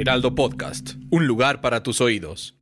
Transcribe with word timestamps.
Heraldo 0.00 0.34
Podcast, 0.34 0.94
un 1.10 1.26
lugar 1.26 1.60
para 1.60 1.82
tus 1.82 2.00
oídos. 2.00 2.54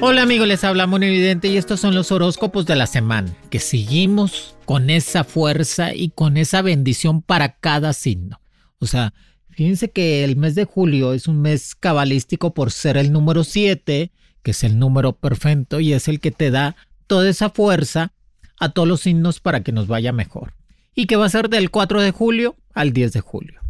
Hola 0.00 0.22
amigos, 0.22 0.48
les 0.48 0.64
habla 0.64 0.84
Evidente 0.84 1.48
y 1.48 1.58
estos 1.58 1.80
son 1.80 1.94
los 1.94 2.10
horóscopos 2.10 2.64
de 2.64 2.76
la 2.76 2.86
semana, 2.86 3.36
que 3.50 3.58
seguimos 3.58 4.56
con 4.64 4.88
esa 4.88 5.22
fuerza 5.22 5.94
y 5.94 6.08
con 6.08 6.38
esa 6.38 6.62
bendición 6.62 7.20
para 7.20 7.56
cada 7.56 7.92
signo. 7.92 8.40
O 8.78 8.86
sea, 8.86 9.12
fíjense 9.50 9.90
que 9.90 10.24
el 10.24 10.36
mes 10.36 10.54
de 10.54 10.64
julio 10.64 11.12
es 11.12 11.28
un 11.28 11.42
mes 11.42 11.74
cabalístico 11.74 12.54
por 12.54 12.70
ser 12.70 12.96
el 12.96 13.12
número 13.12 13.44
7, 13.44 14.12
que 14.42 14.50
es 14.52 14.64
el 14.64 14.78
número 14.78 15.12
perfecto 15.12 15.78
y 15.78 15.92
es 15.92 16.08
el 16.08 16.20
que 16.20 16.30
te 16.30 16.50
da 16.50 16.74
toda 17.06 17.28
esa 17.28 17.50
fuerza 17.50 18.14
a 18.58 18.70
todos 18.70 18.88
los 18.88 19.02
signos 19.02 19.40
para 19.40 19.62
que 19.62 19.72
nos 19.72 19.88
vaya 19.88 20.12
mejor. 20.12 20.54
Y 20.94 21.04
que 21.04 21.16
va 21.16 21.26
a 21.26 21.30
ser 21.30 21.50
del 21.50 21.70
4 21.70 22.00
de 22.00 22.12
julio 22.12 22.56
al 22.72 22.94
10 22.94 23.12
de 23.12 23.20
julio. 23.20 23.60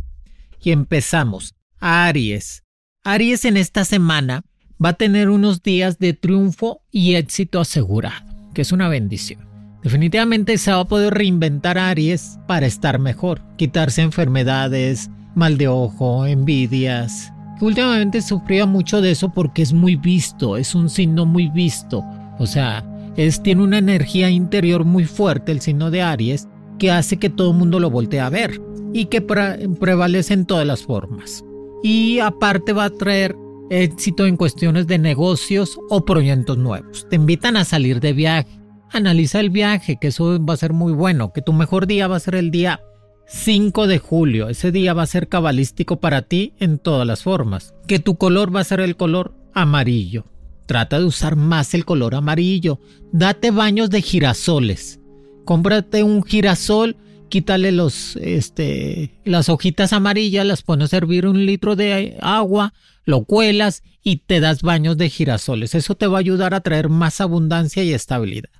Y 0.62 0.72
empezamos. 0.72 1.54
Aries. 1.80 2.64
Aries 3.04 3.44
en 3.44 3.56
esta 3.56 3.84
semana 3.84 4.42
va 4.82 4.90
a 4.90 4.94
tener 4.94 5.30
unos 5.30 5.62
días 5.62 5.98
de 5.98 6.12
triunfo 6.12 6.82
y 6.90 7.14
éxito 7.14 7.60
asegurado, 7.60 8.26
que 8.54 8.62
es 8.62 8.72
una 8.72 8.88
bendición. 8.88 9.48
Definitivamente 9.82 10.58
se 10.58 10.72
va 10.72 10.80
a 10.80 10.84
poder 10.88 11.14
reinventar 11.14 11.78
Aries 11.78 12.38
para 12.46 12.66
estar 12.66 12.98
mejor, 12.98 13.40
quitarse 13.56 14.02
enfermedades, 14.02 15.10
mal 15.34 15.56
de 15.56 15.68
ojo, 15.68 16.26
envidias. 16.26 17.32
Últimamente 17.62 18.20
sufría 18.20 18.66
mucho 18.66 19.00
de 19.00 19.12
eso 19.12 19.32
porque 19.32 19.62
es 19.62 19.72
muy 19.72 19.96
visto, 19.96 20.58
es 20.58 20.74
un 20.74 20.90
signo 20.90 21.24
muy 21.24 21.48
visto. 21.48 22.04
O 22.38 22.46
sea, 22.46 22.84
es, 23.16 23.42
tiene 23.42 23.62
una 23.62 23.78
energía 23.78 24.28
interior 24.30 24.84
muy 24.84 25.04
fuerte 25.04 25.52
el 25.52 25.60
signo 25.60 25.90
de 25.90 26.02
Aries 26.02 26.48
que 26.80 26.90
hace 26.90 27.18
que 27.18 27.30
todo 27.30 27.52
el 27.52 27.58
mundo 27.58 27.78
lo 27.78 27.90
voltee 27.90 28.18
a 28.18 28.30
ver 28.30 28.60
y 28.92 29.04
que 29.04 29.20
prevalece 29.20 30.34
en 30.34 30.46
todas 30.46 30.66
las 30.66 30.82
formas. 30.82 31.44
Y 31.84 32.18
aparte 32.18 32.72
va 32.72 32.84
a 32.84 32.90
traer 32.90 33.36
éxito 33.70 34.26
en 34.26 34.36
cuestiones 34.36 34.88
de 34.88 34.98
negocios 34.98 35.78
o 35.90 36.04
proyectos 36.04 36.58
nuevos. 36.58 37.06
Te 37.08 37.16
invitan 37.16 37.56
a 37.56 37.64
salir 37.64 38.00
de 38.00 38.14
viaje. 38.14 38.48
Analiza 38.90 39.38
el 39.38 39.50
viaje, 39.50 39.98
que 40.00 40.08
eso 40.08 40.44
va 40.44 40.54
a 40.54 40.56
ser 40.56 40.72
muy 40.72 40.92
bueno, 40.92 41.32
que 41.32 41.42
tu 41.42 41.52
mejor 41.52 41.86
día 41.86 42.08
va 42.08 42.16
a 42.16 42.20
ser 42.20 42.34
el 42.34 42.50
día 42.50 42.80
5 43.28 43.86
de 43.86 43.98
julio. 43.98 44.48
Ese 44.48 44.72
día 44.72 44.94
va 44.94 45.02
a 45.02 45.06
ser 45.06 45.28
cabalístico 45.28 46.00
para 46.00 46.22
ti 46.22 46.54
en 46.58 46.78
todas 46.78 47.06
las 47.06 47.22
formas. 47.22 47.74
Que 47.86 48.00
tu 48.00 48.16
color 48.16 48.54
va 48.54 48.60
a 48.60 48.64
ser 48.64 48.80
el 48.80 48.96
color 48.96 49.34
amarillo. 49.54 50.24
Trata 50.66 50.98
de 50.98 51.04
usar 51.04 51.36
más 51.36 51.74
el 51.74 51.84
color 51.84 52.14
amarillo. 52.14 52.80
Date 53.12 53.50
baños 53.50 53.90
de 53.90 54.02
girasoles. 54.02 54.99
Cómprate 55.44 56.02
un 56.02 56.22
girasol 56.22 56.96
quítale 57.30 57.72
los, 57.72 58.16
este, 58.16 59.18
las 59.24 59.48
hojitas 59.48 59.94
amarillas, 59.94 60.44
las 60.44 60.62
pones 60.62 60.92
a 60.92 60.98
hervir 60.98 61.26
un 61.26 61.46
litro 61.46 61.76
de 61.76 62.18
agua, 62.20 62.74
lo 63.06 63.24
cuelas 63.24 63.82
y 64.02 64.16
te 64.16 64.40
das 64.40 64.60
baños 64.60 64.98
de 64.98 65.08
girasoles. 65.08 65.74
Eso 65.74 65.94
te 65.94 66.06
va 66.06 66.18
a 66.18 66.20
ayudar 66.20 66.52
a 66.52 66.60
traer 66.60 66.90
más 66.90 67.22
abundancia 67.22 67.82
y 67.82 67.94
estabilidad. 67.94 68.50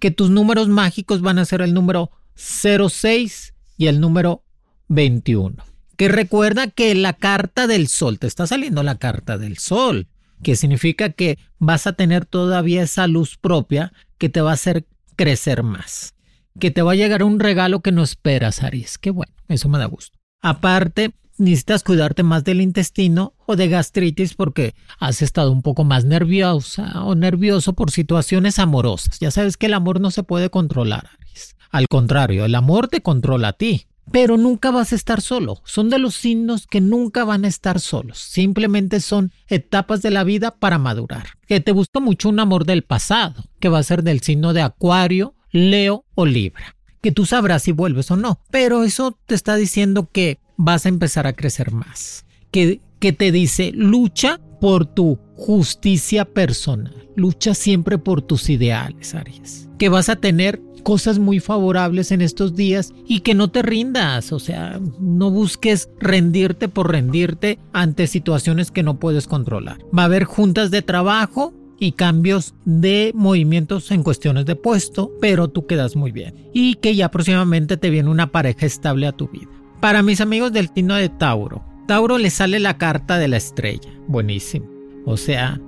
Que 0.00 0.10
tus 0.10 0.30
números 0.30 0.68
mágicos 0.68 1.20
van 1.20 1.38
a 1.38 1.44
ser 1.44 1.60
el 1.60 1.72
número 1.72 2.10
06 2.34 3.54
y 3.76 3.86
el 3.86 4.00
número 4.00 4.42
21. 4.88 5.62
Que 5.96 6.08
recuerda 6.08 6.66
que 6.68 6.94
la 6.96 7.12
carta 7.12 7.68
del 7.68 7.86
sol, 7.86 8.18
te 8.18 8.26
está 8.26 8.48
saliendo 8.48 8.82
la 8.82 8.98
carta 8.98 9.38
del 9.38 9.58
sol, 9.58 10.08
que 10.42 10.56
significa 10.56 11.10
que 11.10 11.38
vas 11.58 11.86
a 11.86 11.92
tener 11.92 12.26
todavía 12.26 12.82
esa 12.82 13.06
luz 13.06 13.36
propia 13.36 13.92
que 14.18 14.28
te 14.28 14.40
va 14.40 14.50
a 14.50 14.54
hacer 14.54 14.86
crecer 15.16 15.62
más 15.62 16.13
que 16.58 16.70
te 16.70 16.82
va 16.82 16.92
a 16.92 16.96
llegar 16.96 17.22
un 17.22 17.40
regalo 17.40 17.80
que 17.80 17.92
no 17.92 18.02
esperas, 18.02 18.62
Aries. 18.62 18.98
Qué 18.98 19.10
bueno, 19.10 19.32
eso 19.48 19.68
me 19.68 19.78
da 19.78 19.86
gusto. 19.86 20.18
Aparte, 20.40 21.14
necesitas 21.36 21.82
cuidarte 21.82 22.22
más 22.22 22.44
del 22.44 22.60
intestino 22.60 23.34
o 23.46 23.56
de 23.56 23.68
gastritis 23.68 24.34
porque 24.34 24.74
has 24.98 25.22
estado 25.22 25.50
un 25.50 25.62
poco 25.62 25.84
más 25.84 26.04
nerviosa 26.04 27.04
o 27.04 27.14
nervioso 27.14 27.72
por 27.72 27.90
situaciones 27.90 28.58
amorosas. 28.58 29.18
Ya 29.18 29.30
sabes 29.30 29.56
que 29.56 29.66
el 29.66 29.74
amor 29.74 30.00
no 30.00 30.10
se 30.10 30.22
puede 30.22 30.50
controlar, 30.50 31.08
Aries. 31.18 31.56
Al 31.70 31.88
contrario, 31.88 32.44
el 32.44 32.54
amor 32.54 32.88
te 32.88 33.02
controla 33.02 33.48
a 33.48 33.52
ti. 33.54 33.86
Pero 34.12 34.36
nunca 34.36 34.70
vas 34.70 34.92
a 34.92 34.96
estar 34.96 35.22
solo. 35.22 35.62
Son 35.64 35.88
de 35.88 35.98
los 35.98 36.14
signos 36.14 36.66
que 36.66 36.82
nunca 36.82 37.24
van 37.24 37.46
a 37.46 37.48
estar 37.48 37.80
solos. 37.80 38.18
Simplemente 38.18 39.00
son 39.00 39.32
etapas 39.48 40.02
de 40.02 40.10
la 40.10 40.24
vida 40.24 40.50
para 40.50 40.76
madurar. 40.76 41.28
Que 41.46 41.60
te 41.60 41.72
gustó 41.72 42.02
mucho 42.02 42.28
un 42.28 42.38
amor 42.38 42.66
del 42.66 42.82
pasado, 42.82 43.44
que 43.60 43.70
va 43.70 43.78
a 43.78 43.82
ser 43.82 44.02
del 44.02 44.20
signo 44.20 44.52
de 44.52 44.60
Acuario 44.60 45.34
Leo 45.54 46.04
o 46.16 46.26
Libra, 46.26 46.74
que 47.00 47.12
tú 47.12 47.26
sabrás 47.26 47.62
si 47.62 47.70
vuelves 47.70 48.10
o 48.10 48.16
no, 48.16 48.40
pero 48.50 48.82
eso 48.82 49.16
te 49.24 49.36
está 49.36 49.54
diciendo 49.54 50.08
que 50.10 50.40
vas 50.56 50.84
a 50.84 50.88
empezar 50.88 51.28
a 51.28 51.32
crecer 51.32 51.70
más, 51.70 52.26
que, 52.50 52.80
que 52.98 53.12
te 53.12 53.30
dice 53.30 53.70
lucha 53.72 54.40
por 54.60 54.84
tu 54.84 55.20
justicia 55.36 56.24
personal, 56.24 57.08
lucha 57.14 57.54
siempre 57.54 57.98
por 57.98 58.20
tus 58.20 58.50
ideales, 58.50 59.14
Aries, 59.14 59.68
que 59.78 59.88
vas 59.88 60.08
a 60.08 60.16
tener 60.16 60.60
cosas 60.82 61.20
muy 61.20 61.38
favorables 61.38 62.10
en 62.10 62.20
estos 62.20 62.56
días 62.56 62.92
y 63.06 63.20
que 63.20 63.34
no 63.34 63.46
te 63.46 63.62
rindas, 63.62 64.32
o 64.32 64.40
sea, 64.40 64.80
no 64.98 65.30
busques 65.30 65.88
rendirte 66.00 66.68
por 66.68 66.90
rendirte 66.90 67.60
ante 67.72 68.08
situaciones 68.08 68.72
que 68.72 68.82
no 68.82 68.98
puedes 68.98 69.28
controlar. 69.28 69.78
Va 69.96 70.02
a 70.02 70.06
haber 70.06 70.24
juntas 70.24 70.72
de 70.72 70.82
trabajo 70.82 71.54
y 71.84 71.92
cambios 71.92 72.54
de 72.64 73.12
movimientos 73.14 73.90
en 73.90 74.02
cuestiones 74.02 74.46
de 74.46 74.56
puesto, 74.56 75.12
pero 75.20 75.48
tú 75.48 75.66
quedas 75.66 75.96
muy 75.96 76.12
bien. 76.12 76.34
Y 76.54 76.76
que 76.76 76.94
ya 76.94 77.10
próximamente 77.10 77.76
te 77.76 77.90
viene 77.90 78.08
una 78.08 78.32
pareja 78.32 78.64
estable 78.64 79.06
a 79.06 79.12
tu 79.12 79.28
vida. 79.28 79.50
Para 79.80 80.02
mis 80.02 80.22
amigos 80.22 80.52
del 80.52 80.70
signo 80.74 80.94
de 80.94 81.10
Tauro, 81.10 81.62
Tauro 81.86 82.16
le 82.16 82.30
sale 82.30 82.58
la 82.58 82.78
carta 82.78 83.18
de 83.18 83.28
la 83.28 83.36
estrella. 83.36 83.90
Buenísimo. 84.08 84.66
O 85.04 85.18
sea, 85.18 85.60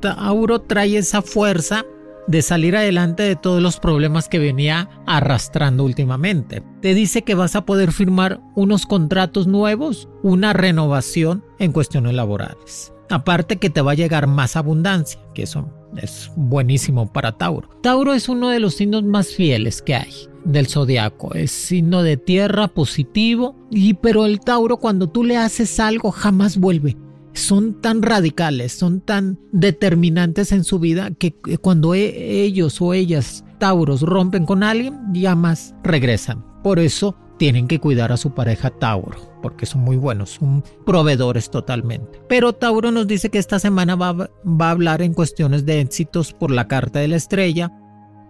Tauro 0.00 0.60
trae 0.62 0.96
esa 0.96 1.22
fuerza 1.22 1.84
de 2.26 2.42
salir 2.42 2.76
adelante 2.76 3.22
de 3.22 3.36
todos 3.36 3.62
los 3.62 3.78
problemas 3.78 4.28
que 4.28 4.40
venía 4.40 4.88
arrastrando 5.06 5.84
últimamente. 5.84 6.62
Te 6.80 6.94
dice 6.94 7.22
que 7.22 7.34
vas 7.34 7.54
a 7.54 7.64
poder 7.64 7.92
firmar 7.92 8.40
unos 8.56 8.86
contratos 8.86 9.46
nuevos, 9.46 10.08
una 10.22 10.52
renovación 10.52 11.44
en 11.58 11.72
cuestiones 11.72 12.14
laborales. 12.14 12.92
Aparte 13.10 13.56
que 13.56 13.70
te 13.70 13.82
va 13.82 13.92
a 13.92 13.96
llegar 13.96 14.26
más 14.26 14.56
abundancia, 14.56 15.20
que 15.34 15.42
eso 15.42 15.68
es 15.96 16.30
buenísimo 16.36 17.12
para 17.12 17.36
Tauro. 17.36 17.68
Tauro 17.82 18.14
es 18.14 18.28
uno 18.28 18.48
de 18.48 18.60
los 18.60 18.74
signos 18.74 19.02
más 19.02 19.28
fieles 19.28 19.82
que 19.82 19.96
hay 19.96 20.12
del 20.44 20.68
zodiaco. 20.68 21.34
Es 21.34 21.50
signo 21.50 22.02
de 22.02 22.16
tierra 22.16 22.68
positivo, 22.68 23.56
y 23.70 23.94
pero 23.94 24.24
el 24.24 24.40
Tauro 24.40 24.76
cuando 24.78 25.08
tú 25.08 25.24
le 25.24 25.36
haces 25.36 25.80
algo 25.80 26.12
jamás 26.12 26.56
vuelve. 26.56 26.96
Son 27.32 27.80
tan 27.80 28.02
radicales, 28.02 28.72
son 28.72 29.00
tan 29.00 29.38
determinantes 29.52 30.52
en 30.52 30.64
su 30.64 30.78
vida 30.78 31.10
que 31.12 31.32
cuando 31.60 31.94
e, 31.94 32.42
ellos 32.42 32.80
o 32.80 32.94
ellas, 32.94 33.44
Tauros, 33.58 34.02
rompen 34.02 34.46
con 34.46 34.62
alguien, 34.62 34.98
ya 35.12 35.34
más 35.34 35.74
regresan. 35.84 36.44
Por 36.62 36.78
eso 36.78 37.16
tienen 37.40 37.68
que 37.68 37.80
cuidar 37.80 38.12
a 38.12 38.18
su 38.18 38.34
pareja 38.34 38.68
Tauro, 38.68 39.16
porque 39.40 39.64
son 39.64 39.80
muy 39.80 39.96
buenos, 39.96 40.28
son 40.28 40.62
proveedores 40.84 41.50
totalmente. 41.50 42.20
Pero 42.28 42.52
Tauro 42.52 42.90
nos 42.90 43.06
dice 43.06 43.30
que 43.30 43.38
esta 43.38 43.58
semana 43.58 43.96
va, 43.96 44.08
a 44.10 44.70
hablar 44.70 45.00
en 45.00 45.14
cuestiones 45.14 45.64
de 45.64 45.80
éxitos 45.80 46.34
por 46.34 46.50
la 46.50 46.68
carta 46.68 46.98
de 46.98 47.08
la 47.08 47.16
estrella, 47.16 47.72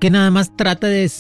que 0.00 0.10
nada 0.10 0.30
más 0.30 0.56
trata 0.56 0.86
de 0.86 1.10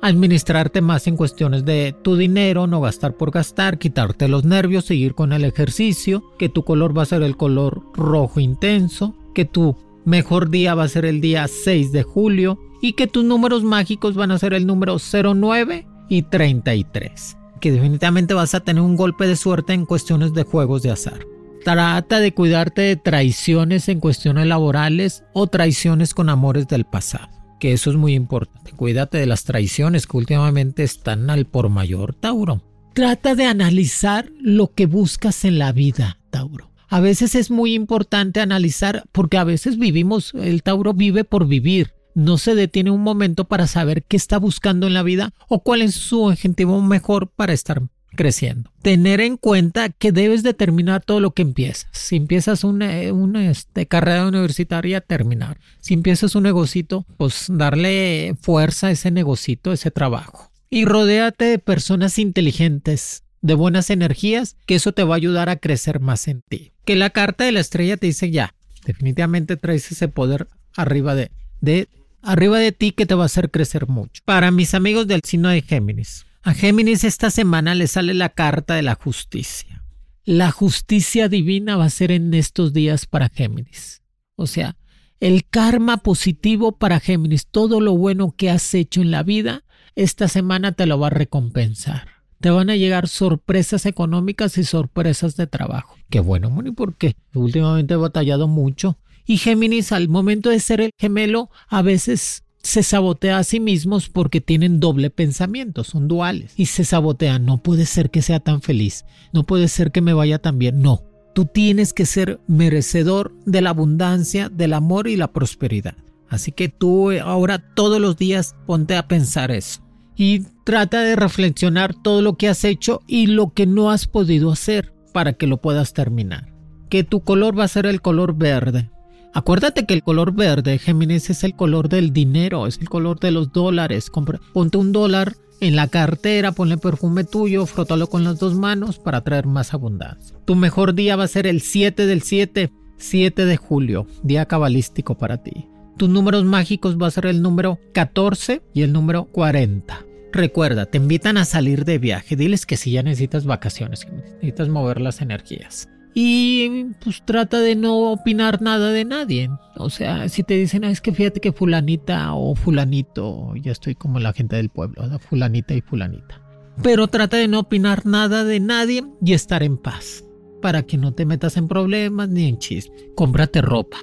administrarte 0.00 0.80
más 0.80 1.08
en 1.08 1.16
cuestiones 1.16 1.64
de 1.64 1.92
tu 2.04 2.14
dinero, 2.14 2.68
no 2.68 2.80
gastar 2.82 3.16
por 3.16 3.32
gastar, 3.32 3.78
quitarte 3.78 4.28
los 4.28 4.44
nervios, 4.44 4.84
seguir 4.84 5.16
con 5.16 5.32
el 5.32 5.44
ejercicio, 5.44 6.22
que 6.38 6.50
tu 6.50 6.62
color 6.62 6.96
va 6.96 7.02
a 7.02 7.06
ser 7.06 7.24
el 7.24 7.36
color 7.36 7.82
rojo 7.94 8.38
intenso, 8.38 9.16
que 9.34 9.44
tu 9.44 9.76
mejor 10.04 10.50
día 10.50 10.76
va 10.76 10.84
a 10.84 10.88
ser 10.88 11.04
el 11.04 11.20
día 11.20 11.48
6 11.48 11.90
de 11.90 12.04
julio 12.04 12.60
y 12.80 12.92
que 12.92 13.08
tus 13.08 13.24
números 13.24 13.64
mágicos 13.64 14.14
van 14.14 14.30
a 14.30 14.38
ser 14.38 14.54
el 14.54 14.68
número 14.68 14.98
09 15.00 15.88
y 16.08 16.22
33 16.22 17.39
que 17.60 17.72
definitivamente 17.72 18.34
vas 18.34 18.54
a 18.54 18.60
tener 18.60 18.82
un 18.82 18.96
golpe 18.96 19.26
de 19.26 19.36
suerte 19.36 19.72
en 19.72 19.86
cuestiones 19.86 20.32
de 20.32 20.44
juegos 20.44 20.82
de 20.82 20.90
azar. 20.90 21.20
Trata 21.64 22.20
de 22.20 22.32
cuidarte 22.32 22.80
de 22.82 22.96
traiciones 22.96 23.88
en 23.88 24.00
cuestiones 24.00 24.46
laborales 24.46 25.24
o 25.34 25.46
traiciones 25.46 26.14
con 26.14 26.28
amores 26.30 26.66
del 26.68 26.84
pasado. 26.84 27.28
que 27.58 27.72
eso 27.74 27.90
es 27.90 27.96
muy 27.96 28.14
importante. 28.14 28.72
Cuídate 28.72 29.18
de 29.18 29.26
las 29.26 29.44
traiciones 29.44 30.06
que 30.06 30.16
últimamente 30.16 30.82
están 30.82 31.28
al 31.28 31.44
por 31.44 31.68
mayor, 31.68 32.14
Tauro. 32.14 32.62
Trata 32.94 33.34
de 33.34 33.44
analizar 33.44 34.30
lo 34.40 34.72
que 34.72 34.86
buscas 34.86 35.44
en 35.44 35.58
la 35.58 35.70
vida, 35.70 36.18
Tauro. 36.30 36.70
A 36.88 37.00
veces 37.00 37.34
es 37.34 37.50
muy 37.50 37.74
importante 37.74 38.40
analizar 38.40 39.04
porque 39.12 39.36
a 39.36 39.44
veces 39.44 39.78
vivimos, 39.78 40.32
el 40.34 40.62
Tauro 40.62 40.94
vive 40.94 41.22
por 41.24 41.46
vivir. 41.46 41.92
No 42.14 42.38
se 42.38 42.54
detiene 42.54 42.90
un 42.90 43.02
momento 43.02 43.44
para 43.44 43.66
saber 43.66 44.02
qué 44.02 44.16
está 44.16 44.38
buscando 44.38 44.86
en 44.86 44.94
la 44.94 45.02
vida 45.02 45.32
o 45.48 45.62
cuál 45.62 45.82
es 45.82 45.94
su 45.94 46.22
objetivo 46.22 46.80
mejor 46.82 47.28
para 47.28 47.52
estar 47.52 47.82
creciendo. 48.16 48.70
Tener 48.82 49.20
en 49.20 49.36
cuenta 49.36 49.88
que 49.88 50.12
debes 50.12 50.42
de 50.42 50.54
terminar 50.54 51.02
todo 51.02 51.20
lo 51.20 51.32
que 51.32 51.42
empiezas. 51.42 51.86
Si 51.92 52.16
empiezas 52.16 52.64
una, 52.64 53.00
este, 53.48 53.86
carrera 53.86 54.26
universitaria, 54.26 55.00
terminar. 55.00 55.58
Si 55.80 55.94
empiezas 55.94 56.34
un 56.34 56.44
negocito, 56.44 57.06
pues 57.16 57.46
darle 57.48 58.34
fuerza 58.40 58.88
a 58.88 58.90
ese 58.90 59.10
negocito, 59.10 59.72
ese 59.72 59.90
trabajo. 59.90 60.50
Y 60.68 60.84
rodéate 60.84 61.46
de 61.46 61.58
personas 61.58 62.18
inteligentes, 62.18 63.24
de 63.42 63.54
buenas 63.54 63.90
energías, 63.90 64.56
que 64.66 64.76
eso 64.76 64.92
te 64.92 65.04
va 65.04 65.14
a 65.14 65.16
ayudar 65.16 65.48
a 65.48 65.56
crecer 65.56 66.00
más 66.00 66.28
en 66.28 66.42
ti. 66.42 66.72
Que 66.84 66.96
la 66.96 67.10
carta 67.10 67.44
de 67.44 67.52
la 67.52 67.60
estrella 67.60 67.96
te 67.96 68.06
dice 68.06 68.30
ya, 68.30 68.54
definitivamente 68.84 69.56
traes 69.56 69.90
ese 69.90 70.08
poder 70.08 70.46
arriba 70.76 71.14
de, 71.14 71.30
de 71.60 71.88
arriba 72.22 72.58
de 72.58 72.72
ti 72.72 72.92
que 72.92 73.06
te 73.06 73.14
va 73.14 73.24
a 73.24 73.26
hacer 73.26 73.50
crecer 73.50 73.88
mucho. 73.88 74.22
Para 74.24 74.50
mis 74.50 74.74
amigos 74.74 75.06
del 75.06 75.22
signo 75.24 75.48
de 75.48 75.62
Géminis, 75.62 76.26
a 76.42 76.54
Géminis 76.54 77.04
esta 77.04 77.30
semana 77.30 77.74
le 77.74 77.86
sale 77.86 78.14
la 78.14 78.30
carta 78.30 78.74
de 78.74 78.82
la 78.82 78.94
justicia. 78.94 79.84
La 80.24 80.50
justicia 80.50 81.28
divina 81.28 81.76
va 81.76 81.84
a 81.84 81.90
ser 81.90 82.12
en 82.12 82.32
estos 82.34 82.72
días 82.72 83.06
para 83.06 83.28
Géminis. 83.28 84.02
O 84.36 84.46
sea, 84.46 84.76
el 85.20 85.46
karma 85.46 85.98
positivo 85.98 86.72
para 86.72 87.00
Géminis, 87.00 87.46
todo 87.46 87.80
lo 87.80 87.96
bueno 87.96 88.34
que 88.36 88.48
has 88.48 88.72
hecho 88.72 89.02
en 89.02 89.10
la 89.10 89.22
vida, 89.22 89.64
esta 89.96 90.28
semana 90.28 90.72
te 90.72 90.86
lo 90.86 90.98
va 90.98 91.08
a 91.08 91.10
recompensar. 91.10 92.08
Te 92.40 92.48
van 92.48 92.70
a 92.70 92.76
llegar 92.76 93.06
sorpresas 93.06 93.84
económicas 93.84 94.56
y 94.56 94.64
sorpresas 94.64 95.36
de 95.36 95.46
trabajo. 95.46 95.96
Qué 96.08 96.20
bueno, 96.20 96.48
Moni, 96.48 96.70
porque 96.70 97.16
últimamente 97.34 97.94
he 97.94 97.98
batallado 97.98 98.48
mucho. 98.48 98.98
Y 99.26 99.38
Géminis, 99.38 99.92
al 99.92 100.08
momento 100.08 100.50
de 100.50 100.60
ser 100.60 100.80
el 100.80 100.90
gemelo, 100.98 101.50
a 101.68 101.82
veces 101.82 102.44
se 102.62 102.82
sabotea 102.82 103.38
a 103.38 103.44
sí 103.44 103.60
mismos 103.60 104.08
porque 104.08 104.40
tienen 104.40 104.80
doble 104.80 105.10
pensamiento, 105.10 105.84
son 105.84 106.08
duales 106.08 106.52
y 106.56 106.66
se 106.66 106.84
sabotean. 106.84 107.44
No 107.44 107.58
puede 107.62 107.86
ser 107.86 108.10
que 108.10 108.22
sea 108.22 108.40
tan 108.40 108.60
feliz, 108.60 109.04
no 109.32 109.44
puede 109.44 109.68
ser 109.68 109.92
que 109.92 110.00
me 110.00 110.12
vaya 110.12 110.38
tan 110.38 110.58
bien. 110.58 110.82
No, 110.82 111.02
tú 111.34 111.46
tienes 111.46 111.92
que 111.92 112.06
ser 112.06 112.40
merecedor 112.46 113.34
de 113.46 113.62
la 113.62 113.70
abundancia, 113.70 114.48
del 114.48 114.74
amor 114.74 115.08
y 115.08 115.16
la 115.16 115.32
prosperidad. 115.32 115.96
Así 116.28 116.52
que 116.52 116.68
tú 116.68 117.10
ahora 117.12 117.58
todos 117.74 118.00
los 118.00 118.16
días 118.16 118.54
ponte 118.66 118.96
a 118.96 119.08
pensar 119.08 119.50
eso 119.50 119.80
y 120.16 120.44
trata 120.64 121.00
de 121.00 121.16
reflexionar 121.16 121.94
todo 121.94 122.20
lo 122.22 122.36
que 122.36 122.48
has 122.48 122.64
hecho 122.64 123.00
y 123.06 123.26
lo 123.26 123.52
que 123.52 123.66
no 123.66 123.90
has 123.90 124.06
podido 124.06 124.52
hacer 124.52 124.92
para 125.12 125.32
que 125.32 125.46
lo 125.46 125.60
puedas 125.60 125.92
terminar. 125.92 126.52
Que 126.88 127.04
tu 127.04 127.22
color 127.22 127.58
va 127.58 127.64
a 127.64 127.68
ser 127.68 127.86
el 127.86 128.02
color 128.02 128.36
verde 128.36 128.90
Acuérdate 129.32 129.86
que 129.86 129.94
el 129.94 130.02
color 130.02 130.34
verde, 130.34 130.78
Géminis, 130.78 131.30
es 131.30 131.44
el 131.44 131.54
color 131.54 131.88
del 131.88 132.12
dinero, 132.12 132.66
es 132.66 132.78
el 132.78 132.88
color 132.88 133.20
de 133.20 133.30
los 133.30 133.52
dólares. 133.52 134.10
ponte 134.52 134.76
un 134.76 134.92
dólar 134.92 135.36
en 135.60 135.76
la 135.76 135.86
cartera, 135.86 136.52
ponle 136.52 136.78
perfume 136.78 137.22
tuyo, 137.24 137.66
frótalo 137.66 138.08
con 138.08 138.24
las 138.24 138.40
dos 138.40 138.54
manos 138.54 138.98
para 138.98 139.20
traer 139.20 139.46
más 139.46 139.72
abundancia. 139.72 140.36
Tu 140.46 140.56
mejor 140.56 140.94
día 140.94 141.14
va 141.14 141.24
a 141.24 141.28
ser 141.28 141.46
el 141.46 141.60
7 141.60 142.06
del 142.06 142.22
7, 142.22 142.72
7 142.96 143.44
de 143.44 143.56
julio, 143.56 144.06
día 144.24 144.46
cabalístico 144.46 145.16
para 145.16 145.42
ti. 145.42 145.68
Tus 145.96 146.08
números 146.08 146.44
mágicos 146.44 146.96
va 146.96 147.06
a 147.06 147.12
ser 147.12 147.26
el 147.26 147.40
número 147.40 147.78
14 147.92 148.62
y 148.74 148.82
el 148.82 148.92
número 148.92 149.26
40. 149.26 150.06
Recuerda, 150.32 150.86
te 150.86 150.98
invitan 150.98 151.36
a 151.36 151.44
salir 151.44 151.84
de 151.84 151.98
viaje. 151.98 152.36
Diles 152.36 152.66
que 152.66 152.76
si 152.76 152.92
ya 152.92 153.02
necesitas 153.02 153.44
vacaciones, 153.44 154.06
necesitas 154.10 154.68
mover 154.68 155.00
las 155.00 155.20
energías 155.20 155.88
y 156.14 156.86
pues 157.02 157.22
trata 157.24 157.60
de 157.60 157.76
no 157.76 158.12
opinar 158.12 158.62
nada 158.62 158.90
de 158.90 159.04
nadie. 159.04 159.50
O 159.76 159.90
sea, 159.90 160.28
si 160.28 160.42
te 160.42 160.54
dicen, 160.54 160.84
ah, 160.84 160.90
es 160.90 161.00
que 161.00 161.12
fíjate 161.12 161.40
que 161.40 161.52
fulanita 161.52 162.34
o 162.34 162.54
fulanito, 162.54 163.54
ya 163.56 163.72
estoy 163.72 163.94
como 163.94 164.18
la 164.18 164.32
gente 164.32 164.56
del 164.56 164.70
pueblo, 164.70 165.02
fulanita 165.18 165.74
y 165.74 165.80
fulanita. 165.80 166.42
Pero 166.82 167.08
trata 167.08 167.36
de 167.36 167.48
no 167.48 167.60
opinar 167.60 168.06
nada 168.06 168.44
de 168.44 168.60
nadie 168.60 169.04
y 169.24 169.34
estar 169.34 169.62
en 169.62 169.76
paz, 169.76 170.24
para 170.62 170.82
que 170.82 170.96
no 170.96 171.12
te 171.12 171.26
metas 171.26 171.56
en 171.56 171.68
problemas 171.68 172.28
ni 172.28 172.46
en 172.46 172.58
chismes. 172.58 173.06
Cómprate 173.14 173.60
ropa. 173.60 173.98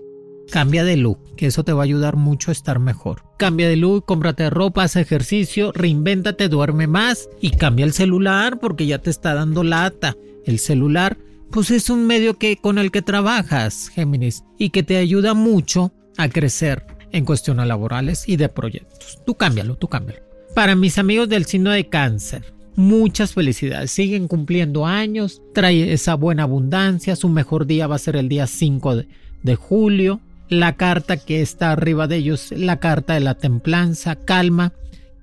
Cambia 0.49 0.85
de 0.85 0.95
look, 0.95 1.35
que 1.35 1.47
eso 1.47 1.65
te 1.65 1.73
va 1.73 1.81
a 1.81 1.83
ayudar 1.83 2.15
mucho 2.15 2.51
a 2.51 2.53
estar 2.53 2.79
mejor. 2.79 3.23
Cambia 3.37 3.67
de 3.67 3.75
look, 3.75 4.05
cómprate 4.05 4.49
ropa, 4.49 4.83
haz 4.83 4.95
ejercicio, 4.95 5.73
reinvéntate, 5.73 6.47
duerme 6.47 6.87
más 6.87 7.27
y 7.41 7.51
cambia 7.51 7.85
el 7.85 7.91
celular 7.91 8.59
porque 8.59 8.85
ya 8.85 8.99
te 8.99 9.09
está 9.09 9.33
dando 9.33 9.63
lata. 9.63 10.15
El 10.45 10.59
celular 10.59 11.17
pues 11.51 11.71
es 11.71 11.89
un 11.89 12.05
medio 12.05 12.37
que, 12.37 12.57
con 12.57 12.77
el 12.77 12.91
que 12.91 13.01
trabajas, 13.01 13.89
Géminis, 13.89 14.43
y 14.57 14.69
que 14.69 14.83
te 14.83 14.97
ayuda 14.97 15.33
mucho 15.33 15.91
a 16.17 16.29
crecer 16.29 16.85
en 17.11 17.25
cuestiones 17.25 17.67
laborales 17.67 18.27
y 18.27 18.35
de 18.35 18.49
proyectos. 18.49 19.19
Tú 19.25 19.35
cámbialo, 19.35 19.75
tú 19.75 19.87
cámbialo. 19.87 20.21
Para 20.53 20.75
mis 20.75 20.97
amigos 20.97 21.29
del 21.29 21.45
signo 21.45 21.71
de 21.71 21.87
cáncer, 21.87 22.53
muchas 22.75 23.33
felicidades. 23.33 23.91
Siguen 23.91 24.27
cumpliendo 24.27 24.85
años, 24.85 25.41
trae 25.53 25.93
esa 25.93 26.15
buena 26.15 26.43
abundancia. 26.43 27.15
Su 27.15 27.29
mejor 27.29 27.65
día 27.65 27.87
va 27.87 27.95
a 27.95 27.99
ser 27.99 28.15
el 28.15 28.29
día 28.29 28.47
5 28.47 28.95
de, 28.97 29.07
de 29.43 29.55
julio. 29.55 30.19
La 30.49 30.75
carta 30.75 31.17
que 31.17 31.41
está 31.41 31.71
arriba 31.71 32.07
de 32.07 32.17
ellos, 32.17 32.51
la 32.51 32.79
carta 32.79 33.13
de 33.13 33.19
la 33.19 33.35
templanza, 33.35 34.15
calma, 34.15 34.73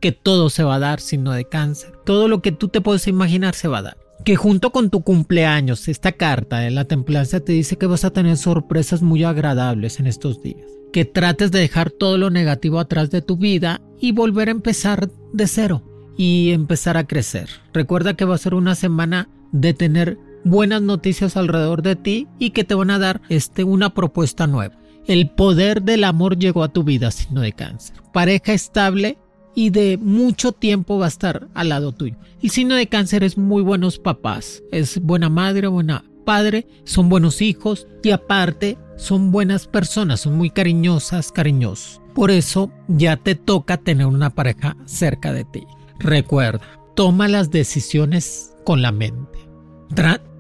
que 0.01 0.13
todo 0.13 0.51
se 0.51 0.63
va 0.63 0.77
a 0.77 0.81
dar, 0.81 1.01
signo 1.01 1.33
de 1.33 1.47
cáncer. 1.47 1.93
Todo 2.05 2.29
lo 2.29 2.43
que 2.43 2.53
tú 2.53 2.69
te 2.69 2.81
puedes 2.81 3.09
imaginar 3.09 3.55
se 3.55 3.69
va 3.69 3.79
a 3.79 3.83
dar 3.83 4.04
que 4.25 4.37
junto 4.37 4.71
con 4.71 4.91
tu 4.91 5.03
cumpleaños, 5.03 5.87
esta 5.89 6.13
carta 6.13 6.59
de 6.59 6.71
la 6.71 6.87
templanza 6.87 7.41
te 7.41 7.53
dice 7.53 7.77
que 7.77 7.87
vas 7.87 8.05
a 8.05 8.11
tener 8.11 8.37
sorpresas 8.39 9.03
muy 9.03 9.23
agradables 9.23 10.01
en 10.01 10.07
estos 10.07 10.43
días. 10.43 10.67
Que 10.93 11.05
trates 11.05 11.51
de 11.51 11.61
dejar 11.61 11.91
todo 11.91 12.17
lo 12.17 12.31
negativo 12.31 12.81
atrás 12.81 13.11
de 13.11 13.21
tu 13.21 13.37
vida 13.37 13.83
y 14.01 14.13
volver 14.13 14.49
a 14.49 14.53
empezar 14.53 15.11
de 15.33 15.47
cero 15.47 15.83
y 16.17 16.53
empezar 16.53 16.97
a 16.97 17.07
crecer. 17.07 17.49
Recuerda 17.73 18.15
que 18.15 18.25
va 18.25 18.35
a 18.35 18.39
ser 18.39 18.55
una 18.55 18.75
semana 18.75 19.29
de 19.53 19.75
tener 19.75 20.19
buenas 20.45 20.81
noticias 20.81 21.37
alrededor 21.37 21.83
de 21.83 21.97
ti 21.97 22.29
y 22.39 22.51
que 22.51 22.65
te 22.65 22.75
van 22.75 22.91
a 22.91 22.99
dar 22.99 23.21
este, 23.29 23.65
una 23.65 23.93
propuesta 23.93 24.47
nueva. 24.47 24.79
El 25.07 25.31
poder 25.31 25.83
del 25.83 26.05
amor 26.05 26.39
llegó 26.39 26.63
a 26.63 26.73
tu 26.73 26.83
vida, 26.83 27.11
signo 27.11 27.43
de 27.43 27.53
cáncer. 27.53 27.97
Pareja 28.13 28.55
estable 28.55 29.19
y 29.55 29.71
de 29.71 29.99
mucho 29.99 30.53
tiempo 30.53 30.99
va 30.99 31.07
a 31.07 31.09
estar 31.09 31.49
al 31.55 31.69
lado 31.69 31.93
tuyo. 31.93 32.17
El 32.43 32.51
signo 32.51 32.75
de 32.75 32.89
cáncer 32.89 33.25
es 33.25 33.39
muy 33.39 33.63
buenos 33.63 33.99
papás, 33.99 34.63
es 34.71 35.01
buena 35.01 35.29
madre, 35.29 35.67
buena 35.69 36.05
padre, 36.25 36.67
son 36.85 37.09
buenos 37.09 37.43
hijos 37.43 37.87
y 38.03 38.11
aparte 38.11 38.79
son 38.97 39.31
buenas 39.31 39.67
personas, 39.67 40.21
son 40.21 40.37
muy 40.37 40.51
cariñosas, 40.51 41.33
cariñosos. 41.33 42.01
Por 42.15 42.31
eso 42.31 42.71
ya 42.89 43.17
te 43.17 43.35
toca 43.35 43.77
tener 43.77 44.07
una 44.07 44.31
pareja 44.31 44.77
cerca 44.85 45.33
de 45.33 45.45
ti. 45.45 45.67
Recuerda, 45.99 46.61
toma 46.95 47.29
las 47.29 47.51
decisiones 47.51 48.55
con 48.65 48.83
la 48.83 48.93
mente. 48.93 49.39